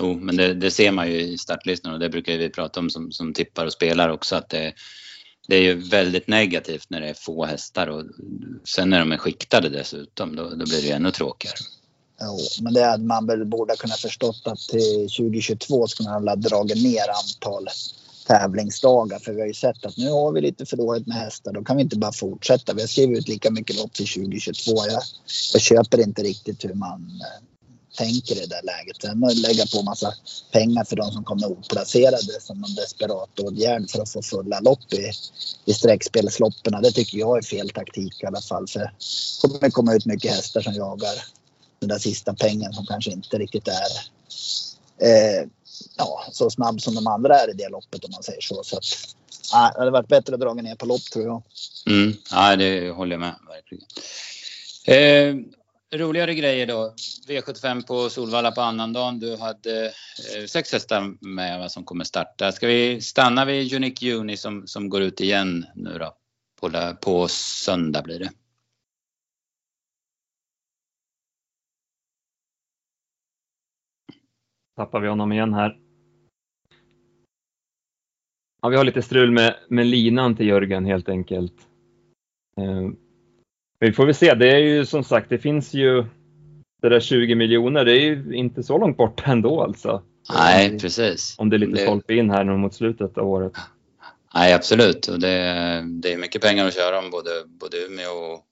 [0.00, 2.90] Jo, men det, det, ser man ju i startlistan och det brukar vi prata om
[2.90, 4.72] som, som tippar och spelar också att det,
[5.48, 8.04] det är ju väldigt negativt när det är få hästar och
[8.64, 11.56] sen när de är skiktade dessutom då, då blir det ännu tråkigare.
[12.20, 16.36] Jo, men det hade man väl borde kunna förstått att till 2022 skulle man ha
[16.36, 17.68] dragit ner antal
[18.26, 19.18] tävlingsdagar.
[19.18, 21.52] För vi har ju sett att nu har vi lite för dåligt med hästar.
[21.52, 22.74] Då kan vi inte bara fortsätta.
[22.74, 24.72] Vi har skrivit ut lika mycket lopp till 2022.
[24.88, 25.02] Jag,
[25.52, 27.46] jag köper inte riktigt hur man eh,
[27.96, 29.02] tänker i det där läget.
[29.02, 30.14] Sen att lägga på massa
[30.52, 34.92] pengar för de som kommer oplacerade som en desperat åtgärd för att få fulla lopp
[34.92, 35.10] i,
[35.64, 36.82] i streckspelsloppen.
[36.82, 38.66] Det tycker jag är fel taktik i alla fall.
[38.68, 38.90] För det
[39.40, 41.14] kommer komma ut mycket hästar som jagar
[41.80, 43.90] den där sista pengen som kanske inte riktigt är
[45.06, 45.48] eh,
[45.96, 48.62] ja, så snabb som de andra är i det loppet om man säger så.
[48.64, 48.84] så att,
[49.54, 51.42] nej, det hade varit bättre att dra ner på lopp tror jag.
[51.86, 53.84] Mm, ja, det håller jag med verkligen.
[54.86, 55.34] Eh,
[55.98, 56.94] roligare grejer då.
[57.28, 59.18] V75 på Solvalla på annandagen.
[59.18, 62.52] Du hade eh, sex hästar med som kommer starta.
[62.52, 66.14] Ska vi stanna vid Unique Juni som, som går ut igen nu då?
[66.60, 68.30] På, på söndag blir det.
[74.80, 75.76] Tappar vi honom igen här.
[78.62, 81.54] Ja, vi har lite strul med, med linan till Jörgen helt enkelt.
[82.56, 82.90] Eh,
[83.78, 84.34] vi får väl se.
[84.34, 86.04] Det är ju som sagt, det finns ju
[86.82, 87.84] det där 20 miljoner.
[87.84, 90.02] Det är ju inte så långt bort ändå alltså.
[90.34, 91.34] Nej, precis.
[91.38, 91.78] Om det är lite det...
[91.78, 93.52] stolpe in här nu mot slutet av året.
[94.34, 95.06] Nej, absolut.
[95.06, 95.36] Och det,
[95.86, 98.44] det är mycket pengar att köra om både, både Umeå och,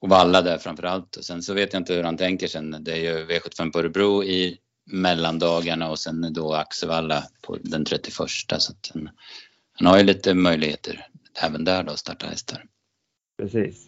[0.00, 1.16] och Valla där framför allt.
[1.16, 2.76] Och sen så vet jag inte hur han tänker sen.
[2.80, 8.14] Det är ju V75 på Örebro i mellandagarna och sen då Axevalla på den 31.
[8.14, 9.10] Så att han,
[9.72, 11.06] han har ju lite möjligheter
[11.42, 12.64] även där då att starta hästar.
[13.38, 13.86] Precis.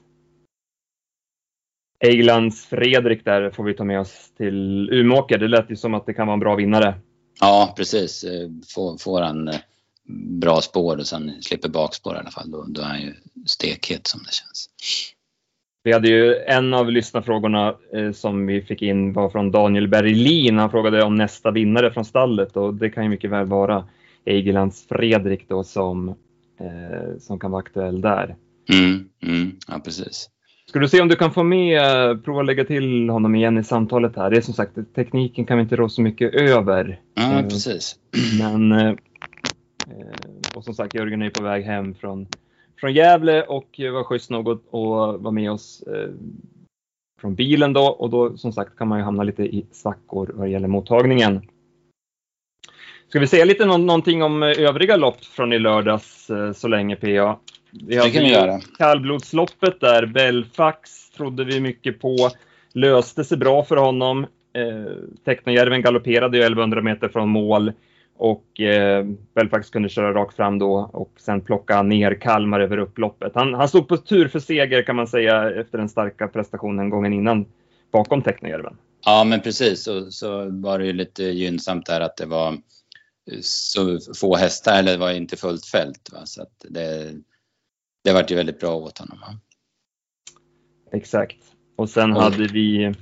[2.00, 5.38] Eiglands Fredrik där får vi ta med oss till Umeåker.
[5.38, 7.00] Det lät ju som att det kan vara en bra vinnare.
[7.40, 8.24] Ja, precis.
[8.24, 9.60] Eh, får, får han eh,
[10.40, 13.14] bra spår och sen slipper bakspår i alla fall, då, då är han ju
[13.46, 14.70] stekhet som det känns.
[15.84, 20.58] Vi hade ju en av lyssnarfrågorna eh, som vi fick in var från Daniel Berlin.
[20.58, 23.84] Han frågade om nästa vinnare från stallet och det kan ju mycket väl vara
[24.24, 26.08] Eigelands Fredrik då som,
[26.60, 28.36] eh, som kan vara aktuell där.
[28.72, 30.28] Mm, mm, ja, precis.
[30.68, 31.80] Ska du se om du kan få med,
[32.24, 34.30] prova lägga till honom igen i samtalet här.
[34.30, 37.00] Det är som sagt, tekniken kan vi inte rå så mycket över.
[37.14, 37.96] Ja, eh, precis.
[38.38, 38.94] Men, eh,
[40.54, 42.26] och som sagt, Jörgen är på väg hem från
[42.82, 44.62] från Gävle och var schysst nog att
[45.22, 46.10] vara med oss eh,
[47.20, 50.48] från bilen då och då som sagt kan man ju hamna lite i svackor vad
[50.48, 51.40] gäller mottagningen.
[53.08, 57.38] Ska vi säga lite någonting om övriga lopp från i lördags så länge PA?
[57.70, 58.60] Vi det kan vi göra.
[58.78, 62.16] Kallblodsloppet där, Belfax trodde vi mycket på.
[62.72, 64.26] Löste sig bra för honom.
[64.52, 64.92] Eh,
[65.24, 67.72] Technojärven galopperade ju 1100 meter från mål
[68.22, 73.32] och eh, Belfax kunde köra rakt fram då och sen plocka ner Kalmar över upploppet.
[73.34, 77.12] Han, han stod på tur för seger kan man säga efter den starka prestationen gången
[77.12, 77.46] innan
[77.92, 78.76] bakom Technojärven.
[79.04, 82.56] Ja men precis så, så var det ju lite gynnsamt där att det var
[83.40, 86.10] så få hästar eller det var inte fullt fält.
[86.12, 86.26] Va?
[86.26, 87.12] Så att det,
[88.04, 89.18] det vart ju väldigt bra åt honom.
[89.20, 89.38] Va?
[90.92, 91.38] Exakt.
[91.76, 92.94] Och sen och, hade vi,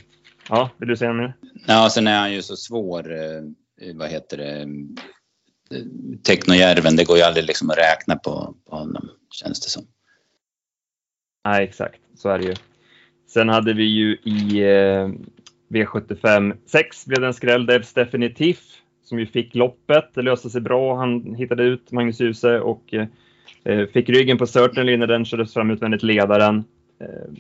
[0.49, 1.35] ja vill du säga mer?
[1.67, 3.45] Ja, sen är han ju så svår eh, Eh,
[3.81, 4.97] Eh, vad heter det, mm,
[5.71, 5.83] eh,
[6.23, 9.83] Technojärven, det går ju aldrig liksom att räkna på, på honom, känns det som.
[11.45, 12.55] Nej, exakt, så är det ju.
[13.27, 15.09] Sen hade vi ju i eh,
[15.69, 18.59] V75 6 blev det en skräll, Devs Definitiv,
[19.05, 20.15] som ju fick loppet.
[20.15, 20.97] Det löste sig bra.
[20.97, 23.07] Han hittade ut Magnus Djuse och eh,
[23.65, 26.65] eh fick ryggen på Certainly när den kördes fram utvändigt ledaren.
[27.01, 27.33] Eh,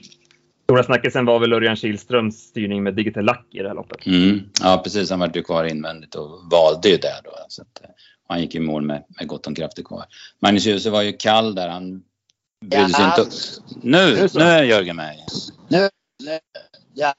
[0.70, 4.06] Stora snackisen var väl Örjan Kihlströms styrning med Digital Luck i det här loppet.
[4.06, 4.40] Mm.
[4.62, 5.10] Ja, precis.
[5.10, 7.30] Han var ju kvar invändigt och valde ju det då.
[7.48, 7.82] Så att,
[8.28, 10.04] han gick i mål med, med gott om krafter kvar.
[10.42, 11.68] Magnus Djuse var ju kall där.
[11.68, 12.02] Han
[12.66, 13.20] brydde sig Ja.
[13.20, 13.30] inte.
[13.82, 15.16] Nu, Nu nu är Jörgen med.
[15.68, 15.88] Nu,
[16.24, 16.38] nu,
[16.94, 17.14] ja,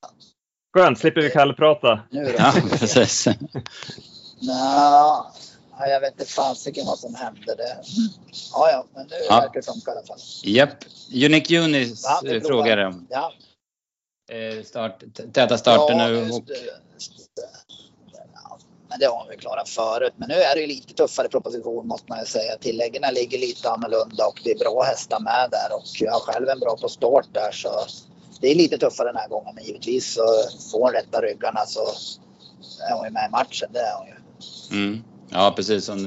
[0.73, 1.99] Skönt, slipper vi kallprata.
[2.09, 2.31] nu då.
[2.37, 3.27] Ja, precis.
[4.41, 5.31] Nå,
[5.89, 7.55] jag vet inte fasiken vad som hände.
[7.55, 7.77] Det.
[8.53, 9.35] Ja, ja, men nu Ja.
[9.39, 10.19] verkar det funka i alla fall.
[10.43, 10.69] Japp.
[11.25, 13.33] Unique Unis Ja, frågar om Ja,
[14.31, 16.31] eh, start, täta starter ja, nu.
[16.31, 16.43] Och.
[18.33, 18.57] Ja,
[18.89, 20.13] Men det har vi klarat förut.
[20.15, 22.57] Men nu är det lite tuffare proposition måste man ju säga.
[22.57, 26.49] Tilläggen ligger lite annorlunda och det är bra hästar med där och jag har själv
[26.49, 27.69] en bra på start där så
[28.41, 29.55] det är lite tuffare den här gången.
[29.55, 30.23] Men givetvis så
[30.71, 31.79] får hon rätta ryggarna så
[32.89, 33.69] är hon ju med i matchen.
[33.73, 34.13] Det är hon ju.
[34.77, 35.87] mm, ja, precis.
[35.89, 36.05] Hon,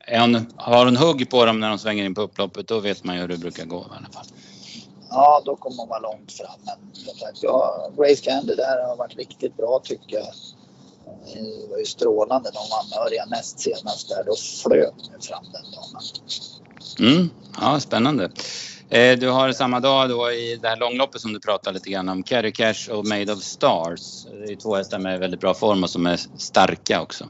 [0.00, 3.04] är hon, har hon hugg på dem när de svänger in på upploppet då vet
[3.04, 4.26] man ju hur det brukar gå i alla fall.
[5.10, 6.60] Ja, då kommer hon vara långt fram.
[6.64, 10.26] Men som sagt, ja, Grace Candy där har varit riktigt bra tycker jag.
[11.34, 14.24] Det var ju strålande när hon vann näst senast där.
[14.26, 16.02] Då flöt hon fram den dagen.
[17.00, 18.30] Mm, ja, spännande.
[18.90, 22.08] Eh, du har samma dag då i det här långloppet som du pratade lite grann
[22.08, 24.24] om, Carry Cash och Made of Stars.
[24.24, 27.24] Det är två hästar med väldigt bra form och som är starka också.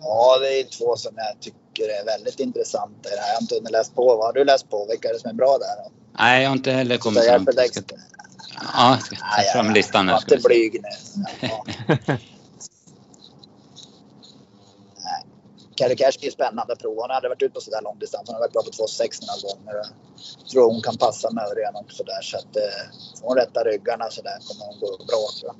[0.00, 3.28] Ja, det är två som jag tycker är väldigt intressanta i det här.
[3.28, 4.04] Jag har inte hunnit läst på.
[4.16, 4.86] Vad har du läst på?
[4.90, 5.84] Vilka är det som är bra där?
[5.84, 5.90] Då?
[6.18, 7.68] Nej, jag har inte heller Så kommit jag fram dig.
[7.70, 7.84] till...
[8.74, 10.14] Ja, jag ska ta fram listan här.
[10.14, 10.88] Var Ska inte blyg nu.
[11.48, 11.64] Ja.
[15.76, 17.02] Carrie Cash är spännande att prova.
[17.02, 18.22] Hon hade varit ute på sådär lång distans.
[18.28, 19.74] Hon har varit bra på 2,6 några gånger.
[20.38, 22.22] Jag tror hon kan passa med Örjan också där.
[22.22, 22.62] Så att eh,
[23.20, 25.56] får hon rätta ryggarna så där kommer hon gå bra tror jag.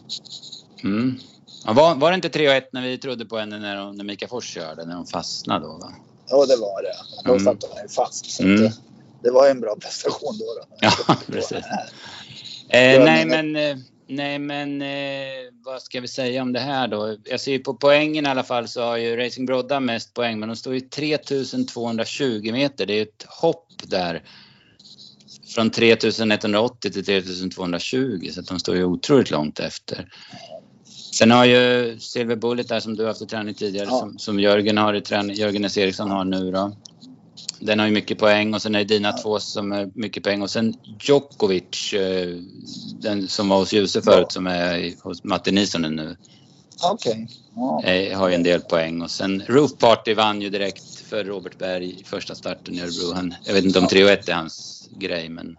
[0.84, 1.18] Mm.
[1.66, 3.96] Ja, var, var det inte 3 och 1 när vi trodde på henne när, hon-
[3.96, 5.72] när Mika Fors körde, när hon fastnade då?
[5.78, 5.92] Va?
[6.28, 6.94] Ja, det var det.
[7.24, 7.44] Då Mm.
[7.44, 8.30] satt ju fast.
[8.30, 8.54] Så Mm.
[8.66, 8.78] att, eh,
[9.22, 10.44] det var en bra prestation då.
[10.44, 10.76] då.
[10.80, 11.52] Ja, precis.
[12.68, 17.16] Eh, nej men, eh, nej men eh, vad ska vi säga om det här då?
[17.24, 20.40] Jag ser ju på poängen i alla fall så har ju Racing Brodda mest poäng
[20.40, 22.86] men de står ju 3220 meter.
[22.86, 24.22] Det är ett hopp där.
[25.54, 30.08] Från 3180 till 3220 så att de står ju otroligt långt efter.
[31.12, 33.98] Sen har ju Silver Bullet där som du har haft i träning tidigare Ja.
[33.98, 35.78] som, som Jörgen har i träning, Jörgen S.
[35.78, 36.72] Eriksson har nu då.
[37.60, 40.42] Den har ju mycket poäng och sen är det dina två som är mycket poäng
[40.42, 42.28] och sen Djokovic, eh,
[43.00, 46.16] den som var hos Ljuse förut som är hos Matti Nisonen nu,
[46.82, 47.28] Okej.
[47.56, 47.82] Ja.
[47.84, 51.58] eh, har ju en del poäng och sen Roof Party vann ju direkt för Robert
[51.58, 53.12] Berg i första starten i Örebro.
[53.14, 55.56] Han, jag vet inte om 3 och 1 är hans grej men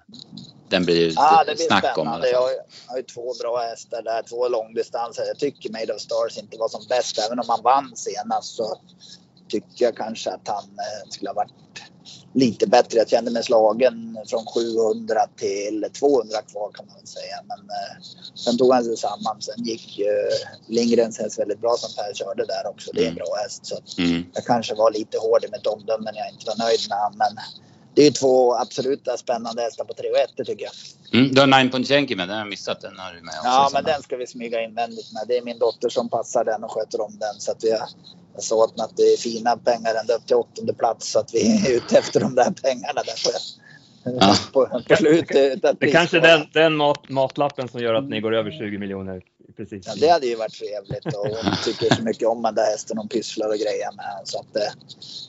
[0.72, 2.12] den blir Ja, det blir snack om spännande.
[2.16, 2.44] alla Jag fall.
[2.44, 5.24] har, jag har ju två bra hästar där, två långdistanser.
[5.28, 7.18] Jag tycker Made of Stars inte var som bäst.
[7.18, 8.78] Även om han vann senast så
[9.50, 11.52] tycker jag kanske att han eh, skulle ha varit
[12.34, 12.98] lite bättre.
[12.98, 17.38] Jag kände mig slagen från 700 till 200 kvar kan man väl säga.
[17.48, 17.94] Men eh,
[18.36, 19.42] sen tog han sig samman.
[19.42, 22.92] Sen gick eh, Lindgrens häst väldigt bra som Per körde där också.
[22.94, 23.16] Det är en Mm.
[23.26, 23.66] bra häst.
[23.66, 24.26] Så Mm.
[24.34, 27.08] jag kanske var lite hård i mitt omdöme när jag inte var nöjd med.
[27.22, 27.34] Men
[27.96, 30.74] det är två absoluta spännande hästar på 3 och 1 det tycker jag.
[31.20, 32.82] Mm, du har Nine Point Yankee med, den har jag missat.
[32.82, 33.48] Den har du med också.
[33.50, 35.24] Ja, men den ska vi smyga invändigt med.
[35.28, 37.40] Det är min dotter som passar den och sköter om den.
[37.40, 37.80] Så att vi har,
[38.34, 41.12] jag sa åt mig att det är fina pengar ända upp till åttonde plats.
[41.12, 43.32] Så att vi är ute efter de där pengarna där på,
[44.04, 44.36] Ja.
[44.54, 45.62] på, på slutet.
[45.62, 49.22] Det är kanske den, den mat, matlappen som gör att ni går över 20 miljoner.
[49.58, 49.88] Precis.
[49.88, 52.98] Ja, det hade ju varit trevligt och hon tycker så mycket om den där hästen.
[52.98, 54.22] Hon pysslar och grejer med.
[54.24, 54.72] Så att det,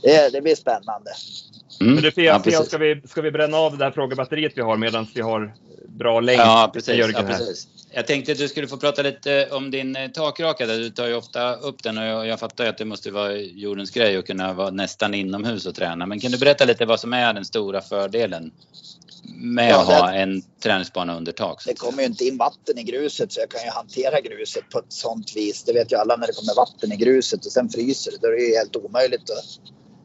[0.03, 1.11] det, det blir spännande.
[1.81, 1.95] Mm.
[1.95, 4.63] Men du Fia, ja, Fia ska, vi, ska vi bränna av det här frågebatteriet vi
[4.63, 5.55] har medan vi har
[5.99, 6.95] bra länk Ja, precis.
[6.95, 7.69] Jörgen Ja, precis.
[7.95, 10.67] Jag tänkte att du skulle få prata lite om din eh, takraka.
[10.67, 13.11] där Du tar ju ofta upp den och jag, jag fattar ju att det måste
[13.11, 16.07] vara jordens grej att kunna vara nästan inomhus och träna.
[16.07, 18.53] Men kan du berätta lite vad som är den stora fördelen
[19.37, 21.63] med Ja, att ha det- en träningsbana under tak?
[21.67, 24.79] Det kommer ju inte in vatten i gruset så jag kan ju hantera gruset på
[24.79, 25.63] ett sånt vis.
[25.65, 28.19] Det vet ju alla när det kommer vatten i gruset och sen fryser det.
[28.21, 29.61] Då är det ju helt omöjligt att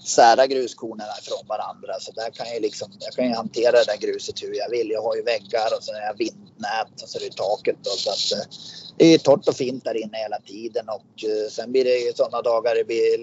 [0.07, 1.93] sära gruskornen ifrån varandra.
[1.99, 4.89] Så där kan jag, liksom, jag kan ju hantera det där gruset hur jag vill.
[4.89, 7.75] Jag har ju väggar och sen har jag vindnät och så är det taket.
[7.83, 8.47] Då, så att, eh,
[8.97, 12.13] det är torrt och fint där inne hela tiden och eh, sen blir det ju
[12.13, 13.17] sådana dagar det blir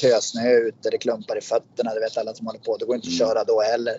[0.00, 1.94] tösnö ute, det klumpar i fötterna.
[1.94, 2.76] Det vet alla som håller på.
[2.76, 3.28] Det går inte att Mm.
[3.28, 3.96] köra då heller.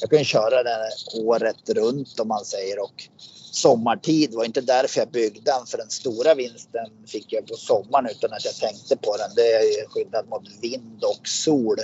[0.00, 3.08] Jag kan ju köra det året runt om man säger och
[3.54, 8.06] sommartid var inte därför jag byggde den för den stora vinsten fick jag på sommaren
[8.10, 9.30] utan att jag tänkte på den.
[9.36, 11.76] Det är skyddat mot vind och sol.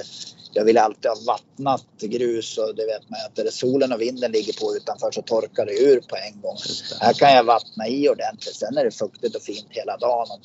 [0.53, 4.33] Jag vill alltid ha vattnat grus och det vet man att där solen och vinden
[4.33, 6.57] ligger på utanför så torkar det ur på en gång.
[6.91, 7.05] Det.
[7.05, 8.57] Här kan jag vattna i ordentligt.
[8.57, 10.41] Sen är det fuktigt och fint hela dagen.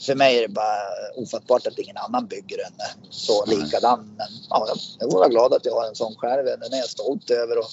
[0.00, 0.78] För mig är det bara
[1.16, 2.72] ofattbart att ingen annan bygger en
[3.10, 4.14] så likadan.
[4.16, 6.44] Men ja, jag får vara glad att jag har en sån själv.
[6.44, 7.58] Den är jag stolt över.
[7.58, 7.70] Och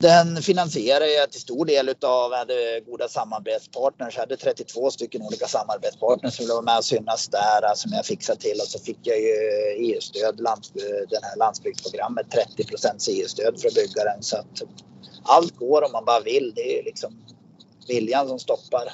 [0.00, 4.14] den finansierar jag till stor del utav, hade goda samarbetspartners.
[4.14, 8.06] Jag hade 32 stycken olika samarbetspartners som ville vara med och synas där som jag
[8.06, 9.34] fixade till och så fick jag ju
[9.76, 10.36] EU-stöd,
[11.10, 14.22] det här landsbygdsprogrammet, 30 procents EU-stöd för att bygga den.
[14.22, 14.62] Så att
[15.22, 16.52] allt går om man bara vill.
[16.56, 17.24] Det är liksom
[17.88, 18.92] viljan som stoppar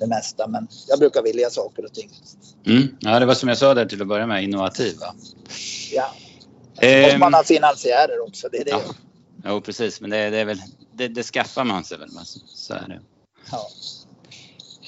[0.00, 0.46] det mesta.
[0.46, 2.10] Men jag brukar vilja saker och ting.
[2.66, 2.96] Mm.
[3.00, 5.14] Ja, det var som jag sa där till att börja med, innovativ va?
[5.92, 6.14] Ja.
[7.12, 8.48] Och man har finansiärer också.
[8.48, 8.70] Det är det.
[8.70, 8.80] Ja.
[9.44, 10.00] Jo, precis.
[10.00, 10.58] Men det, det är väl,
[10.92, 12.08] det, det, skaffar man sig väl.
[12.46, 13.00] Så är det.
[13.50, 13.68] Ja.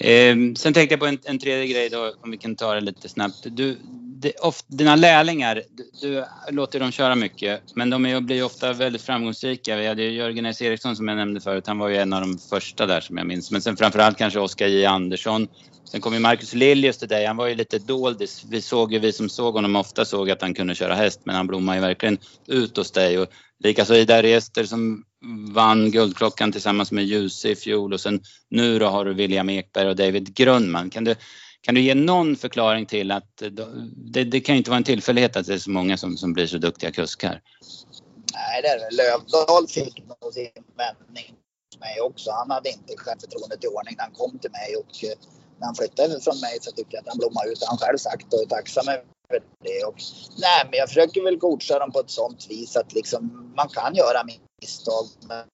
[0.07, 2.81] Eh, sen tänkte jag på en, en, tredje grej då, om vi kan ta det
[2.81, 3.37] lite snabbt.
[3.45, 3.79] Du,
[4.23, 8.73] det, of, dina lärlingar, du, du, låter dem köra mycket, men de är, blir ofta
[8.73, 9.77] väldigt framgångsrika.
[9.77, 12.39] Vi hade Jörgen S Eriksson som jag nämnde förut, han var ju en av de
[12.39, 13.51] första där som jag minns.
[13.51, 15.49] Men sen framförallt kanske Oskar J Andersson.
[15.85, 18.45] Sen kom ju Marcus Liljus till dig, han var ju lite doldis.
[18.51, 21.37] Vi såg ju, vi som såg honom ofta såg att han kunde köra häst, men
[21.37, 23.19] han blommade ju verkligen ut hos dig.
[23.19, 23.29] Och
[23.63, 25.05] likaså Ida Rester som
[25.53, 29.89] vann Guldklockan tillsammans med Ljuse i fjol och sen nu då har du William Ekberg
[29.89, 30.91] och David Grundman.
[30.91, 31.15] Kan du
[31.61, 33.43] kan du ge någon förklaring till att
[33.95, 36.33] det, det kan ju inte vara en tillfällighet att det är så många som, som
[36.33, 37.41] blir så duktiga kuskar?
[38.33, 38.97] Nej, det är det.
[38.97, 41.37] Lövdahl fick nog sin vändning
[41.85, 42.31] mig också.
[42.31, 45.17] Han hade inte självförtroendet i ordning när han kom till mig och eh,
[45.59, 47.65] när han flyttade från mig så tycker jag att han blommade ut.
[47.73, 49.85] Han själv sagt och är tacksam över det.
[49.85, 49.97] Och,
[50.39, 53.95] nej, men jag försöker väl coacha dem på ett sånt vis att liksom, man kan
[53.95, 54.25] göra
[54.61, 55.45] misstag men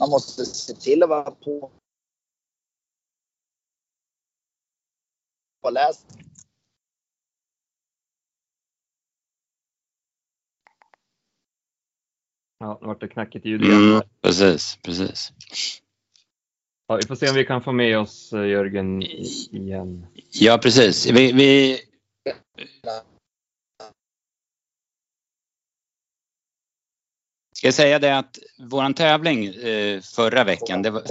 [0.00, 1.70] man måste se till att vara på
[5.62, 6.06] påläst.
[12.58, 13.90] Ja, nu vart det knackigt ljud igen.
[13.90, 15.32] Mm, precis, precis.
[16.88, 20.06] Ja, vi får se om vi kan få med oss eh, Jörgen igen.
[20.30, 21.06] Ja, precis.
[21.06, 21.78] Vi, vi...
[27.56, 31.02] Ska jag säga det att våran tävling eh, förra veckan, det var...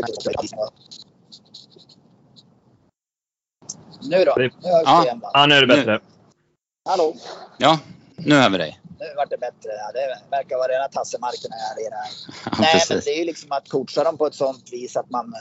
[4.01, 4.33] Nu då?
[4.37, 5.03] Nu hörs ja.
[5.03, 5.21] igen?
[5.33, 5.93] Ja, nu är det bättre.
[5.93, 5.99] Nu.
[6.89, 7.15] Hallå?
[7.57, 7.79] Ja,
[8.15, 8.79] nu hör vi dig.
[8.99, 9.69] Nu vart det bättre.
[9.69, 12.11] Ja, det verkar vara rena tassemarkerna här i det här.
[12.45, 12.89] Ja, Nej, precis.
[12.89, 15.33] men det är ju liksom att coacha dem på ett sånt vis att man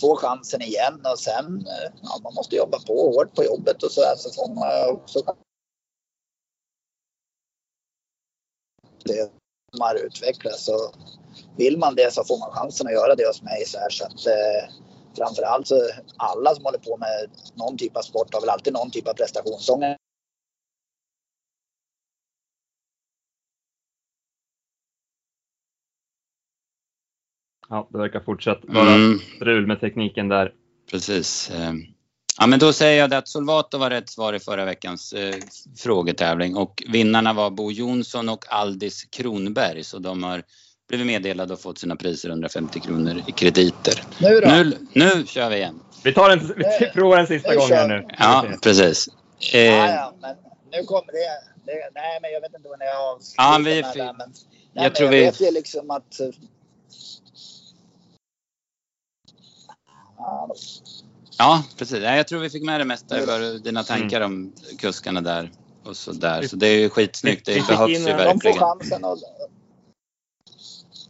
[0.00, 1.66] får chansen igen och sen,
[2.02, 5.22] ja, man måste jobba på hårt på jobbet och så där så får man också
[9.04, 9.30] det
[9.78, 10.64] man utvecklas.
[10.64, 10.92] Så
[11.56, 14.04] vill man det så får man chansen att göra det hos mig så här så
[14.04, 14.74] att eh,
[15.16, 18.90] framförallt så alla som håller på med någon typ av sport har väl alltid någon
[18.90, 20.00] typ av prestationsångest.
[27.68, 29.18] Ja, det verkar fortsatt vara mm.
[29.36, 30.54] strul med tekniken där.
[30.90, 31.50] Precis.
[32.38, 35.34] Ja, men då säger jag det att Solvato var rätt svar i förra veckans eh,
[35.78, 40.42] frågetävling och vinnarna var Bo Jonsson och Aldis Kronberg så de har
[40.88, 44.02] blivit meddelade och fått sina priser 150 kronor i krediter.
[44.18, 44.48] Nu då?
[44.48, 45.80] Nu, nu kör vi igen.
[46.04, 48.06] Vi, tar en, vi provar en sista gång här nu.
[48.18, 49.08] Ja, precis.
[49.52, 50.36] Eh, ja, ja, men
[50.72, 53.82] nu kommer det, det, Nej, men jag vet inte vad ni har Ja, vi...
[53.82, 54.28] Där, men, nej,
[54.72, 55.24] jag men tror jag vi...
[55.24, 56.20] vet ju liksom att...
[60.18, 60.54] Ja,
[61.76, 62.02] precis.
[62.02, 64.32] Jag tror vi fick med det mesta över dina tankar mm.
[64.32, 65.52] om kuskarna där
[65.84, 66.42] och så där.
[66.42, 67.46] Så det är ju skitsnyggt.
[67.46, 68.38] Det behövs ju verkligen.
[68.38, 69.18] De får chansen och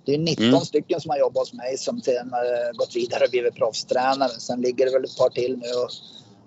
[0.06, 0.60] det är 19 mm.
[0.60, 4.28] stycken som har jobbat hos mig som sen har gått vidare och blivit proffstränare.
[4.28, 5.90] Sen ligger det väl ett par till nu och,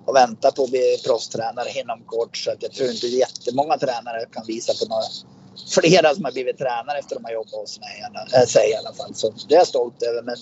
[0.05, 2.37] och väntar på att bli proffstränare inom kort.
[2.37, 5.03] Så jag tror inte jättemånga tränare kan visa på några
[5.75, 8.03] flera som har blivit tränare efter att de har jobbat hos mig.
[8.33, 9.15] Äh, sig i alla fall.
[9.15, 10.21] Så det är jag stolt över.
[10.21, 10.35] Men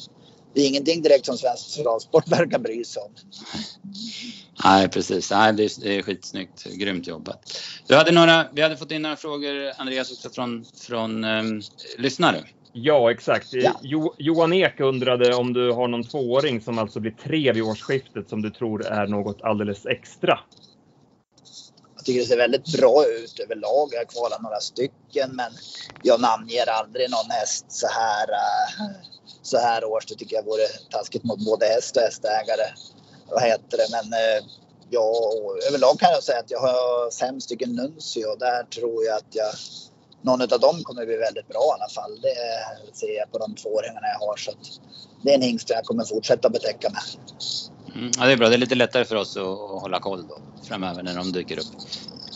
[0.54, 3.12] det är ingenting direkt som svensk travsport verkar bry sig om.
[4.64, 5.32] Nej, precis.
[5.32, 6.64] Nej, det, är, det är skitsnyggt.
[6.64, 7.62] Grymt jobbat.
[7.88, 11.62] Du hade några, vi hade fått in några frågor, Andreas, också från, från um,
[11.98, 12.44] lyssnare.
[12.74, 13.48] Ja, exakt.
[13.54, 13.80] Ja.
[13.82, 18.30] Jo, Johan Ek undrade om du har någon tvååring som alltså blir tre vid årsskiftet
[18.30, 20.40] som du tror är något alldeles extra.
[21.96, 23.90] Jag tycker det ser väldigt bra ut överlag.
[23.92, 25.52] Jag har kvalat några stycken men
[26.04, 28.96] jag namnger aldrig någon häst så här, eh,
[29.41, 30.06] så här års.
[30.06, 32.67] Det tycker jag vore taskigt mot både häst och hästägare.
[33.29, 33.87] Vad heter det?
[33.92, 34.46] Men eh,
[34.89, 35.13] ja,
[35.69, 38.25] överlag kan jag säga att jag har fem stycken Nuncio.
[38.25, 39.54] och Där tror jag att jag
[40.21, 42.21] någon av dem kommer bli väldigt bra i alla fall.
[42.21, 42.35] Det
[42.94, 44.37] ser jag på de två åringarna jag har.
[44.37, 44.52] Så
[45.21, 47.02] det är en hingst jag kommer fortsätta betäcka med.
[47.96, 48.50] Mm, ja, det är bra.
[48.50, 51.65] Det är lite lättare för oss att hålla koll då framöver när de dyker upp.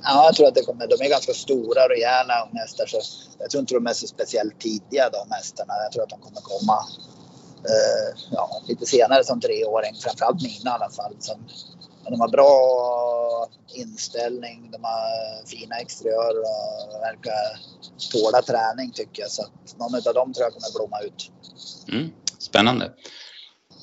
[0.05, 0.87] Ja, jag tror att det kommer.
[0.87, 3.01] De är ganska stora och rejäla hästar så
[3.39, 5.73] jag tror inte de är så speciellt tidiga de hästarna.
[5.83, 6.77] Jag tror att de kommer komma
[7.69, 9.95] uh, ja, lite senare som treåring.
[9.95, 11.15] Framförallt mina i alla fall.
[11.19, 11.39] Som
[12.03, 12.53] Men de har bra
[13.75, 16.39] inställning, de har fina exteriörer
[16.95, 17.43] och verkar
[18.11, 19.31] tåla träning tycker jag.
[19.31, 21.31] Så att någon av dem tror jag kommer blomma ut.
[21.87, 22.91] Mm, spännande.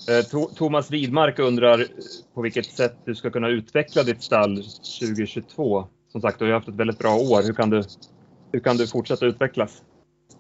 [0.09, 1.87] Eh, Thomas Widmark undrar
[2.35, 4.57] på vilket sätt du ska kunna utveckla ditt stall
[5.01, 5.85] 2022.
[6.13, 7.43] Som sagt, du har haft ett väldigt bra år.
[7.43, 7.85] Hur kan du,
[8.53, 9.71] hur kan du fortsätta utvecklas?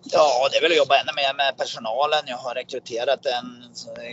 [0.05, 2.23] Ja, det är väl att jobba ännu mer med personalen.
[2.27, 3.49] Jag har rekryterat en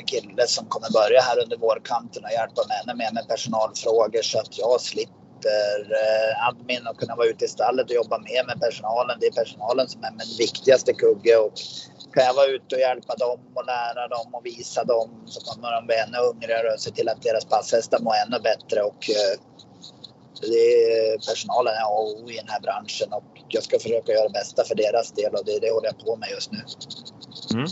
[0.06, 4.40] kille som kommer börja här under vårkanten och hjälpa mig ännu mer med personalfrågor så
[4.40, 8.60] att jag slipper eh, admin och kunna vara ute i stallet och jobba mer med
[8.60, 9.18] personalen.
[9.20, 11.54] Det är personalen som är min viktigaste kugge och
[12.14, 15.72] kan jag vara ute och hjälpa dem och lära dem och visa dem så kommer
[15.72, 18.82] de bli ännu hungrigare och se till att deras passhästar mår ännu bättre.
[18.82, 19.34] Och, eh,
[20.48, 24.28] är, personalen är A och O i den här branschen och jag ska försöka göra
[24.28, 26.60] det bästa för deras del och det, det håller jag på med just nu.
[27.54, 27.68] Mm.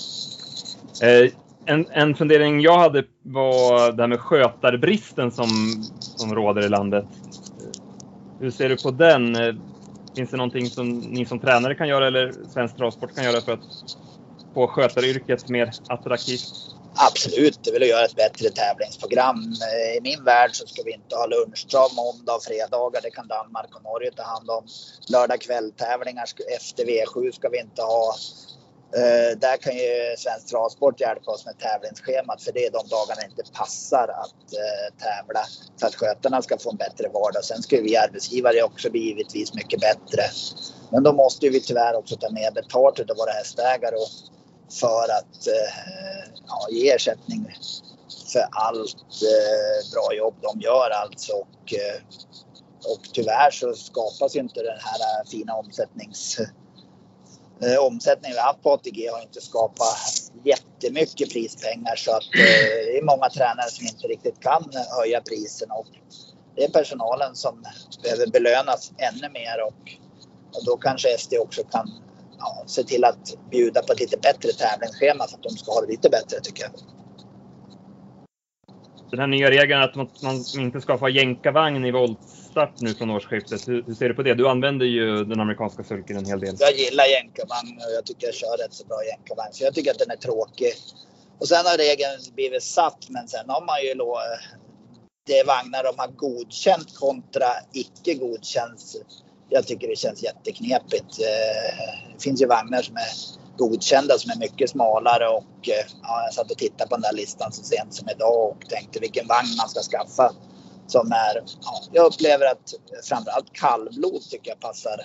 [1.01, 1.31] Eh,
[1.65, 5.49] en, en fundering jag hade var det här med skötarbristen som,
[5.99, 7.05] som råder i landet.
[8.39, 9.35] Hur ser du på den?
[9.35, 9.55] Eh,
[10.15, 13.51] finns det någonting som ni som tränare kan göra eller Svensk Travsport kan göra för
[13.51, 13.59] att
[14.53, 16.76] få skötaryrket mer attraktivt?
[16.99, 19.53] Absolut, det vill att göra ett bättre tävlingsprogram.
[19.61, 23.01] Eh, I min värld så ska vi inte ha lunchtrav måndag och fredagar.
[23.01, 24.67] Det kan Danmark och Norge ta hand om.
[25.09, 26.25] Lördag kvälltävlingar
[26.55, 28.15] efter V7 ska vi inte ha.
[28.87, 33.21] Uh, där kan ju Svensk Travsport hjälpa oss med tävlingsschemat för det är de dagarna
[33.21, 35.43] det inte passar att uh, tävla
[35.79, 37.43] för att skötarna ska få en bättre vardag.
[37.43, 40.23] Sen ska vi arbetsgivare också bli givetvis mycket bättre.
[40.91, 44.09] Men då måste vi tyvärr också ta mer betalt av våra hästägare och
[44.69, 47.55] för att eh, ja, ge ersättning
[48.33, 51.33] för allt eh, bra jobb de gör alltså.
[51.33, 52.01] Och, eh,
[52.85, 56.39] och tyvärr så skapas ju inte den här eh, fina omsättnings
[57.61, 59.97] eh, omsättningen vi haft på ATG har inte skapat
[60.43, 61.95] jättemycket prispengar.
[61.95, 65.73] Så att eh, det är många tränare som inte riktigt kan höja priserna.
[65.73, 65.87] Och
[66.55, 67.63] det är personalen som
[68.03, 69.63] behöver belönas ännu mer.
[69.67, 69.91] Och,
[70.53, 71.91] och då kanske SD också kan
[72.39, 75.81] ja, se till att bjuda på ett lite bättre tävlingsschema för att de ska ha
[75.81, 76.71] det lite bättre tycker jag.
[79.11, 83.67] Den här nya regeln att man inte ska få jänkarvagn i voltstart nu från årsskiftet.
[83.67, 84.33] Hur, hur, ser du på det?
[84.33, 86.55] Du använder ju den amerikanska sulken en hel del.
[86.59, 89.53] Jag gillar jänkarvagn och jag tycker jag kör rätt så bra jänkarvagn.
[89.53, 90.73] Så jag tycker att den är tråkig.
[91.39, 93.93] Och sen har regeln blivit satt men sen har man ju
[95.27, 98.79] det är vagnar de har godkänt kontra icke godkänt
[99.49, 101.19] jag tycker det känns jätteknepigt.
[101.19, 106.23] Eh, det finns ju vagnar som är godkända som är mycket smalare och eh, ja,
[106.23, 109.27] jag satt och tittade på den där listan så sent som idag och tänkte vilken
[109.27, 110.33] vagn man ska skaffa.
[110.87, 112.73] Som är, ja, jag upplever att
[113.03, 115.01] framförallt kallblod tycker jag passar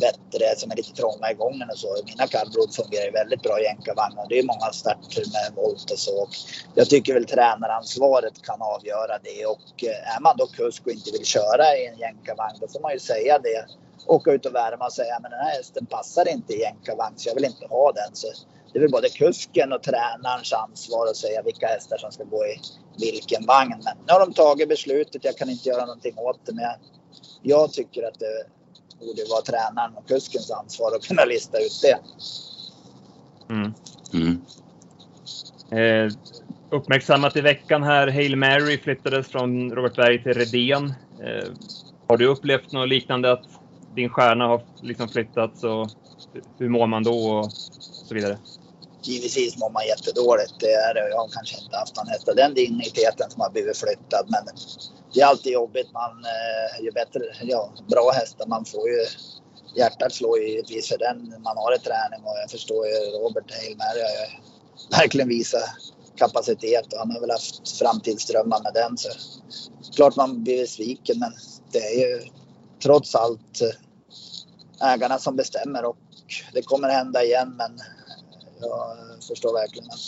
[0.00, 1.96] bättre som är lite trånga i gången och så.
[2.04, 4.26] Mina kallblod fungerar ju väldigt bra i jänkarvagnar.
[4.28, 6.22] Det är många starter med volt och så.
[6.22, 6.28] Och
[6.74, 11.10] jag tycker väl tränaransvaret kan avgöra det och eh, är man då kusk och inte
[11.10, 13.66] vill köra i en jänkarvagn då får man ju säga det.
[14.06, 17.28] Åka ut och värma och säga men den här hästen passar inte i jänkarvagn så
[17.28, 18.10] jag vill inte ha den.
[18.12, 18.26] Så
[18.72, 22.46] det är väl både kusken och tränarens ansvar att säga vilka hästar som ska gå
[22.46, 22.60] i
[22.98, 23.80] vilken vagn.
[23.84, 25.24] Men nu har de tagit beslutet.
[25.24, 26.52] Jag kan inte göra någonting åt det.
[26.54, 26.64] Men
[27.42, 28.46] jag tycker att det
[29.00, 31.98] borde vara tränaren och kuskens ansvar att kunna lista ut det.
[33.54, 33.74] Mm.
[34.12, 34.40] Mm.
[35.70, 36.12] Eh,
[36.70, 40.94] uppmärksammat i veckan här, Hail Mary flyttades från Robert Berg till Redén.
[41.20, 41.48] Eh,
[42.08, 43.44] har du upplevt något liknande att
[43.94, 45.88] din stjärna har liksom flyttats och
[46.58, 48.38] hur mår man då och så vidare?
[49.06, 50.54] Givetvis mår man jättedåligt.
[50.60, 51.08] Det är det.
[51.08, 54.26] Jag har kanske inte haft någon häst av den digniteten som har blivit flyttad.
[54.28, 54.44] Men
[55.14, 55.92] det är alltid jobbigt.
[55.92, 59.06] Man, eh, ju bättre, ja, bra hästar man får ju
[59.76, 63.84] hjärtat slår givetvis för den man har i träning och jag förstår ju Robert Heilmer
[63.84, 65.62] har verkligen visat
[66.16, 68.96] kapacitet och han har väl haft framtidsdrömmar med den.
[68.96, 69.08] Så
[69.96, 71.32] klart man blir besviken men
[71.72, 72.22] det är ju
[72.82, 75.96] trots allt eh, ägarna som bestämmer och
[76.52, 77.78] det kommer hända igen men
[78.60, 78.96] jag
[79.28, 80.00] förstår verkligen att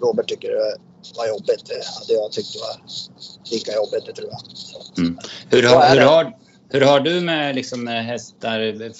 [0.00, 0.76] Robert tycker det
[1.16, 1.66] var jobbigt.
[1.66, 2.82] Det hade jag tyckt var
[3.50, 4.98] lika jobbigt, det tror jag.
[4.98, 5.18] Mm.
[5.50, 6.36] Hur, har, hur, har,
[6.68, 8.92] hur har du med liksom, hästar?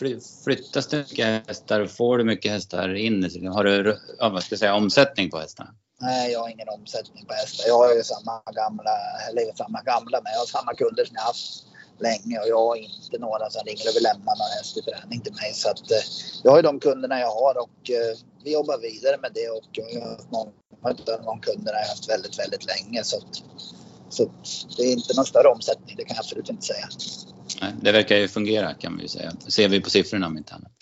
[0.44, 1.86] Flyttas det mycket hästar?
[1.86, 3.48] Får du mycket hästar in?
[3.52, 5.70] Har du vad ska jag säga, omsättning på hästarna?
[6.00, 7.68] Nej, jag har ingen omsättning på hästar.
[7.68, 8.90] Jag har ju samma gamla,
[9.30, 11.64] eller samma gamla, men jag har samma kunder som jag haft
[12.00, 15.20] länge och jag har inte några som ringer och vill lämna någon häst i träning
[15.20, 15.50] till mig.
[15.54, 16.04] Så att, eh,
[16.42, 18.12] jag har ju de kunderna jag har och eh,
[18.48, 22.38] vi jobbar vidare med det och jag många av de kunderna jag har haft väldigt,
[22.38, 23.04] väldigt länge.
[23.04, 23.22] Så,
[24.08, 24.30] så
[24.76, 26.88] det är inte någon större omsättning, det kan jag absolut inte säga.
[27.60, 29.32] Nej, det verkar ju fungera kan vi säga.
[29.44, 30.72] Det ser vi på siffrorna om inte annat.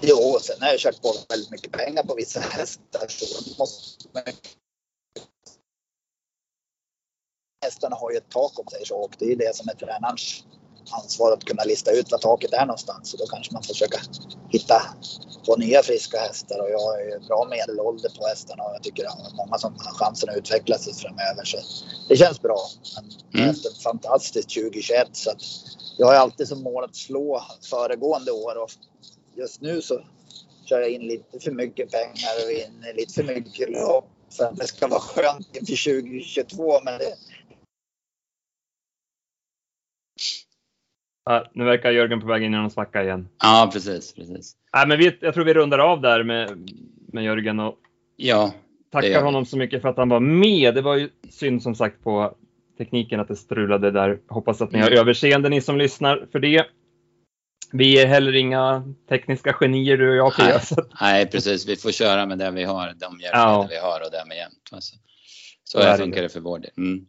[0.00, 4.22] Jo, sen har jag kört på väldigt mycket pengar på vissa hästar så måste man
[7.64, 10.44] hästarna har ju ett tak om sig så och det är det som är tränarens
[10.90, 13.12] ansvar att kunna lista ut vad taket är någonstans.
[13.12, 13.98] Och då kanske man får försöka
[14.48, 14.82] hitta
[15.46, 19.04] på nya friska hästar och jag har ju bra medelålder på hästarna och jag tycker
[19.04, 21.44] att många som har chansen att utvecklas framöver.
[21.44, 21.56] Så
[22.08, 22.58] det känns bra.
[23.32, 23.50] Men mm.
[23.50, 25.42] ett fantastiskt 2021 så att
[25.98, 28.70] jag har alltid som mål att slå föregående år och
[29.36, 30.00] just nu så
[30.64, 34.56] kör jag in lite för mycket pengar och in lite för mycket lopp för att
[34.56, 36.80] det ska vara skönt inför 2022.
[36.84, 37.14] Men det,
[41.24, 43.28] Ja, nu verkar Jörgen på väg in i någon svacka igen.
[43.42, 44.14] Ja, precis.
[44.14, 44.56] precis.
[44.72, 46.70] Ja, men vi, jag tror vi rundar av där med,
[47.12, 47.78] med Jörgen och
[48.16, 48.54] ja,
[48.92, 50.74] tackar honom så mycket för att han var med.
[50.74, 52.36] Det var ju synd som sagt på
[52.78, 54.20] tekniken att det strulade där.
[54.28, 54.98] Hoppas att ni har mm.
[54.98, 56.66] överseende ni som lyssnar för det.
[57.72, 60.60] Vi är heller inga tekniska genier du och jag Pia.
[60.76, 61.68] Nej, nej, precis.
[61.68, 63.66] Vi får köra med det vi har, de hjälpmedel ja.
[63.70, 64.68] vi har och därmed jämt.
[64.72, 64.96] Alltså.
[65.64, 66.70] Så, så här funkar det för vår del.
[66.76, 67.06] Mm.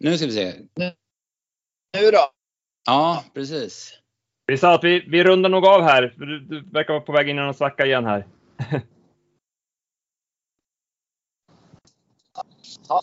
[0.00, 0.52] Nu ska vi se
[1.94, 2.30] nu då?
[2.86, 3.92] Ja, precis.
[4.46, 6.14] Vi sa att vi, vi rundar nog av här.
[6.16, 8.26] Du, du verkar vara på väg in i någon svacka igen här.
[12.88, 13.00] ja,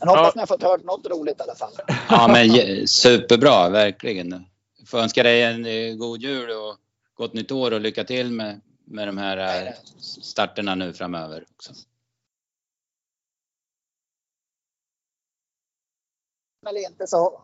[0.00, 0.32] men hoppas ja.
[0.34, 1.72] ni har fått hört något roligt i alla fall.
[2.08, 2.48] Ja, men
[2.88, 4.46] superbra, verkligen.
[4.86, 6.76] Får önska dig en eh, god jul och
[7.14, 9.72] gott nytt år och lycka till med, med de här eh,
[10.22, 11.72] starterna nu framöver också.
[16.66, 17.42] Eller inte så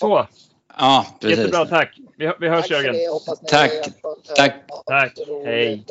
[0.00, 0.28] Så.
[0.78, 1.38] Ja, precis.
[1.38, 1.98] Jättebra, tack.
[2.16, 2.94] Vi, vi hörs tack Jörgen.
[3.48, 3.70] Tack.
[4.36, 4.54] Tack.
[4.86, 5.18] Tack.
[5.44, 5.84] Hej.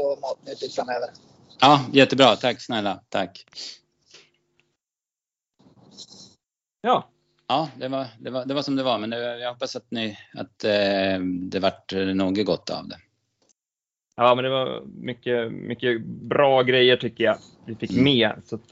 [1.62, 2.36] Ja, jättebra.
[2.36, 3.00] Tack snälla.
[3.10, 3.46] Tack.
[6.82, 7.10] Ja.
[7.48, 9.00] Ja, det var, det var, det var som det var.
[9.00, 12.98] Men jag hoppas att, ni, att eh, det vart något gott av det.
[14.16, 18.04] Ja, men det var mycket, mycket bra grejer tycker jag vi fick mm.
[18.04, 18.42] med.
[18.46, 18.72] Så att,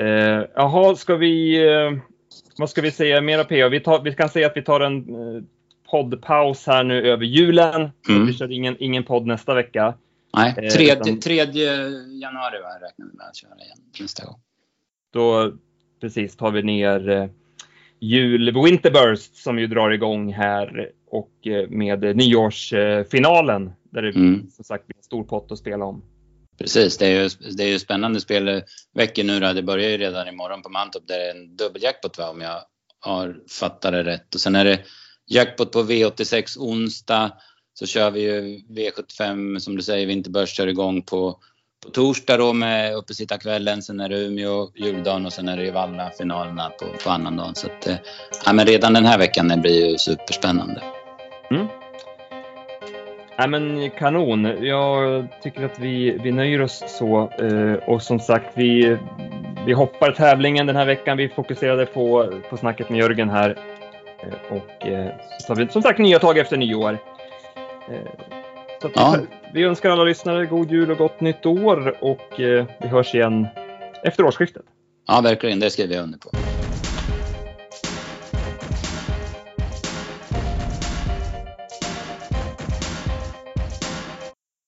[0.00, 1.90] eh, jaha, ska vi eh,
[2.60, 3.68] vad ska vi säga mera PO?
[3.68, 5.42] Vi, tar, vi kan säga att vi tar en eh,
[5.90, 7.90] poddpaus här nu över julen.
[8.08, 8.26] Mm.
[8.26, 9.94] Vi kör ingen, ingen podd nästa vecka.
[10.36, 11.72] Nej, eh, tredje, utan, tredje
[12.20, 14.40] januari räknar vi med att köra igen nästa gång.
[15.12, 15.52] Då
[16.00, 17.26] precis tar vi ner eh,
[17.98, 24.50] jul Winterburst som ju drar igång här och eh, med nyårsfinalen där det mm.
[24.50, 26.02] som sagt blir en stor pott att spela om.
[26.60, 29.52] Precis, det är ju, det är ju spännande spelveckor nu då.
[29.52, 32.60] Det börjar ju redan imorgon på Mantorp där det är en dubbeljackpot va, om jag
[33.00, 34.34] har fattat det rätt.
[34.34, 34.80] Och sen är det
[35.26, 37.32] jackpot på V86 onsdag.
[37.74, 41.38] Så kör vi ju V75 som du säger, Vinterbörs kör igång på,
[41.84, 43.82] på torsdag då med uppesittarkvällen.
[43.82, 47.54] Sen är det Umeå juldagen och sen är det ju Valla-finalerna på, på annandagen.
[47.54, 47.96] Så att, eh,
[48.44, 50.82] ja, men redan den här veckan blir ju superspännande.
[51.50, 51.79] Mm.
[53.40, 54.64] Nej, men kanon.
[54.66, 57.32] Jag tycker att vi, vi nöjer oss så.
[57.38, 58.96] Eh, och som sagt, vi,
[59.66, 61.16] vi hoppar tävlingen den här veckan.
[61.16, 63.58] Vi fokuserade på, på snacket med Jörgen här.
[64.22, 66.98] Eh, och eh, så tar vi som sagt nya tag efter nyår.
[68.82, 69.16] Så ja.
[69.18, 72.34] vi, vi önskar alla lyssnare god jul och gott nytt år och
[72.78, 73.46] vi hörs igen
[74.04, 74.64] efter årsskiftet.
[75.06, 75.60] Ja, verkligen.
[75.60, 76.49] Det skriver jag under på.